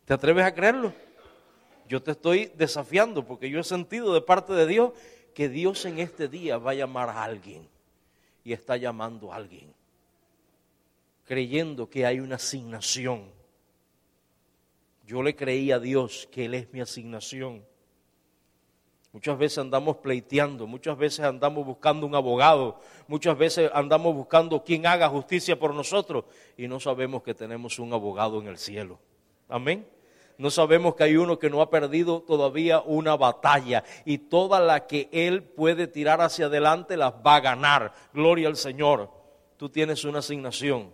¿Te 0.03 0.13
atreves 0.13 0.43
a 0.43 0.53
creerlo? 0.53 1.06
Yo 1.87 2.01
te 2.03 2.11
estoy 2.11 2.51
desafiando 2.55 3.25
porque 3.25 3.49
yo 3.49 3.59
he 3.59 3.63
sentido 3.63 4.13
de 4.13 4.21
parte 4.21 4.53
de 4.53 4.67
Dios 4.67 4.91
que 5.33 5.49
Dios 5.49 5.85
en 5.85 5.99
este 5.99 6.27
día 6.27 6.57
va 6.57 6.71
a 6.71 6.75
llamar 6.75 7.09
a 7.09 7.23
alguien 7.23 7.67
y 8.43 8.53
está 8.53 8.75
llamando 8.75 9.31
a 9.31 9.37
alguien, 9.37 9.73
creyendo 11.25 11.89
que 11.89 12.05
hay 12.05 12.19
una 12.19 12.35
asignación. 12.35 13.25
Yo 15.05 15.23
le 15.23 15.35
creí 15.35 15.71
a 15.71 15.79
Dios 15.79 16.27
que 16.31 16.45
Él 16.45 16.55
es 16.55 16.73
mi 16.73 16.81
asignación. 16.81 17.63
Muchas 19.13 19.37
veces 19.37 19.59
andamos 19.59 19.97
pleiteando, 19.97 20.67
muchas 20.67 20.97
veces 20.97 21.21
andamos 21.21 21.65
buscando 21.65 22.05
un 22.05 22.15
abogado, 22.15 22.79
muchas 23.07 23.37
veces 23.37 23.71
andamos 23.73 24.13
buscando 24.13 24.63
quien 24.63 24.85
haga 24.85 25.07
justicia 25.07 25.57
por 25.57 25.73
nosotros 25.73 26.25
y 26.57 26.67
no 26.67 26.79
sabemos 26.79 27.23
que 27.23 27.33
tenemos 27.33 27.79
un 27.79 27.93
abogado 27.93 28.41
en 28.41 28.47
el 28.47 28.57
cielo. 28.57 28.99
Amén 29.47 29.96
no 30.37 30.51
sabemos 30.51 30.95
que 30.95 31.03
hay 31.03 31.17
uno 31.17 31.39
que 31.39 31.49
no 31.49 31.61
ha 31.61 31.69
perdido 31.69 32.21
todavía 32.21 32.81
una 32.81 33.15
batalla 33.15 33.83
y 34.05 34.19
toda 34.19 34.59
la 34.59 34.85
que 34.85 35.09
él 35.11 35.43
puede 35.43 35.87
tirar 35.87 36.21
hacia 36.21 36.45
adelante 36.45 36.95
las 36.95 37.13
va 37.25 37.37
a 37.37 37.41
ganar. 37.41 37.93
Gloria 38.13 38.47
al 38.47 38.55
Señor. 38.55 39.09
Tú 39.57 39.69
tienes 39.69 40.03
una 40.03 40.19
asignación. 40.19 40.93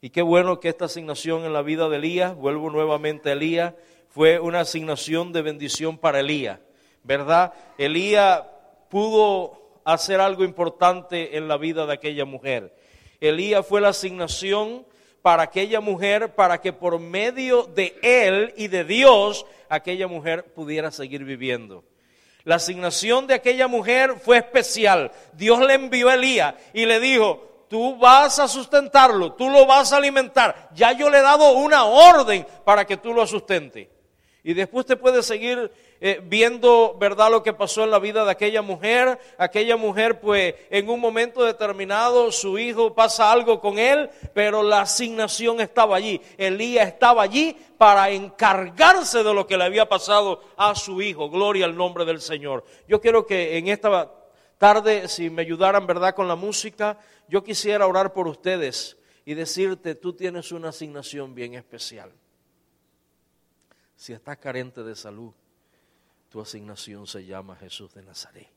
Y 0.00 0.10
qué 0.10 0.22
bueno 0.22 0.60
que 0.60 0.70
esta 0.70 0.86
asignación 0.86 1.44
en 1.44 1.52
la 1.52 1.62
vida 1.62 1.88
de 1.90 1.98
Elías, 1.98 2.34
vuelvo 2.34 2.70
nuevamente 2.70 3.28
a 3.28 3.32
Elías, 3.34 3.74
fue 4.08 4.40
una 4.40 4.60
asignación 4.60 5.32
de 5.32 5.42
bendición 5.42 5.98
para 5.98 6.20
Elías. 6.20 6.58
¿Verdad? 7.04 7.52
Elías 7.76 8.42
pudo 8.88 9.80
hacer 9.84 10.20
algo 10.20 10.44
importante 10.44 11.36
en 11.36 11.48
la 11.48 11.58
vida 11.58 11.84
de 11.84 11.92
aquella 11.92 12.24
mujer. 12.24 12.74
Elías 13.20 13.66
fue 13.66 13.80
la 13.80 13.88
asignación 13.88 14.86
para 15.22 15.44
aquella 15.44 15.80
mujer, 15.80 16.34
para 16.34 16.60
que 16.60 16.72
por 16.72 16.98
medio 16.98 17.62
de 17.64 17.96
él 18.02 18.52
y 18.56 18.68
de 18.68 18.84
Dios, 18.84 19.46
aquella 19.68 20.08
mujer 20.08 20.44
pudiera 20.52 20.90
seguir 20.90 21.24
viviendo. 21.24 21.84
La 22.44 22.56
asignación 22.56 23.28
de 23.28 23.34
aquella 23.34 23.68
mujer 23.68 24.16
fue 24.20 24.38
especial. 24.38 25.12
Dios 25.32 25.60
le 25.60 25.74
envió 25.74 26.08
a 26.08 26.14
Elías 26.14 26.54
y 26.72 26.86
le 26.86 26.98
dijo, 26.98 27.66
tú 27.68 27.96
vas 27.96 28.38
a 28.40 28.48
sustentarlo, 28.48 29.32
tú 29.34 29.48
lo 29.48 29.64
vas 29.64 29.92
a 29.92 29.98
alimentar. 29.98 30.68
Ya 30.74 30.92
yo 30.92 31.08
le 31.08 31.18
he 31.18 31.22
dado 31.22 31.52
una 31.52 31.84
orden 31.84 32.44
para 32.64 32.84
que 32.84 32.96
tú 32.96 33.14
lo 33.14 33.26
sustentes. 33.26 33.88
Y 34.42 34.54
después 34.54 34.84
te 34.86 34.96
puedes 34.96 35.24
seguir 35.24 35.70
eh, 36.04 36.20
viendo, 36.20 36.96
¿verdad?, 36.98 37.30
lo 37.30 37.44
que 37.44 37.52
pasó 37.52 37.84
en 37.84 37.92
la 37.92 38.00
vida 38.00 38.24
de 38.24 38.32
aquella 38.32 38.60
mujer. 38.60 39.20
Aquella 39.38 39.76
mujer, 39.76 40.18
pues, 40.18 40.56
en 40.68 40.90
un 40.90 40.98
momento 40.98 41.44
determinado, 41.44 42.32
su 42.32 42.58
hijo 42.58 42.92
pasa 42.92 43.30
algo 43.30 43.60
con 43.60 43.78
él, 43.78 44.10
pero 44.34 44.64
la 44.64 44.80
asignación 44.80 45.60
estaba 45.60 45.94
allí. 45.94 46.20
Elías 46.36 46.88
estaba 46.88 47.22
allí 47.22 47.56
para 47.78 48.10
encargarse 48.10 49.22
de 49.22 49.32
lo 49.32 49.46
que 49.46 49.56
le 49.56 49.62
había 49.62 49.88
pasado 49.88 50.42
a 50.56 50.74
su 50.74 51.00
hijo. 51.00 51.30
Gloria 51.30 51.66
al 51.66 51.76
nombre 51.76 52.04
del 52.04 52.20
Señor. 52.20 52.64
Yo 52.88 53.00
quiero 53.00 53.24
que 53.24 53.56
en 53.56 53.68
esta 53.68 54.12
tarde, 54.58 55.06
si 55.06 55.30
me 55.30 55.42
ayudaran, 55.42 55.86
¿verdad?, 55.86 56.16
con 56.16 56.26
la 56.26 56.34
música, 56.34 56.98
yo 57.28 57.44
quisiera 57.44 57.86
orar 57.86 58.12
por 58.12 58.26
ustedes 58.26 58.96
y 59.24 59.34
decirte, 59.34 59.94
tú 59.94 60.14
tienes 60.14 60.50
una 60.50 60.70
asignación 60.70 61.32
bien 61.32 61.54
especial. 61.54 62.10
Si 63.94 64.12
estás 64.12 64.36
carente 64.38 64.82
de 64.82 64.96
salud, 64.96 65.32
tu 66.32 66.40
asignación 66.40 67.06
se 67.06 67.26
llama 67.26 67.54
Jesús 67.56 67.92
de 67.92 68.02
Nazaret. 68.02 68.48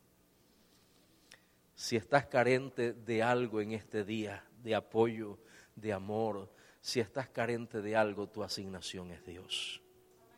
Si 1.75 1.97
estás 1.97 2.25
carente 2.27 2.93
de 2.93 3.21
algo 3.21 3.59
en 3.59 3.73
este 3.73 4.05
día, 4.05 4.45
de 4.63 4.75
apoyo, 4.75 5.39
de 5.75 5.91
amor, 5.91 6.49
si 6.79 7.01
estás 7.01 7.27
carente 7.27 7.81
de 7.81 7.97
algo, 7.97 8.29
tu 8.29 8.45
asignación 8.45 9.11
es 9.11 9.25
Dios. 9.25 9.81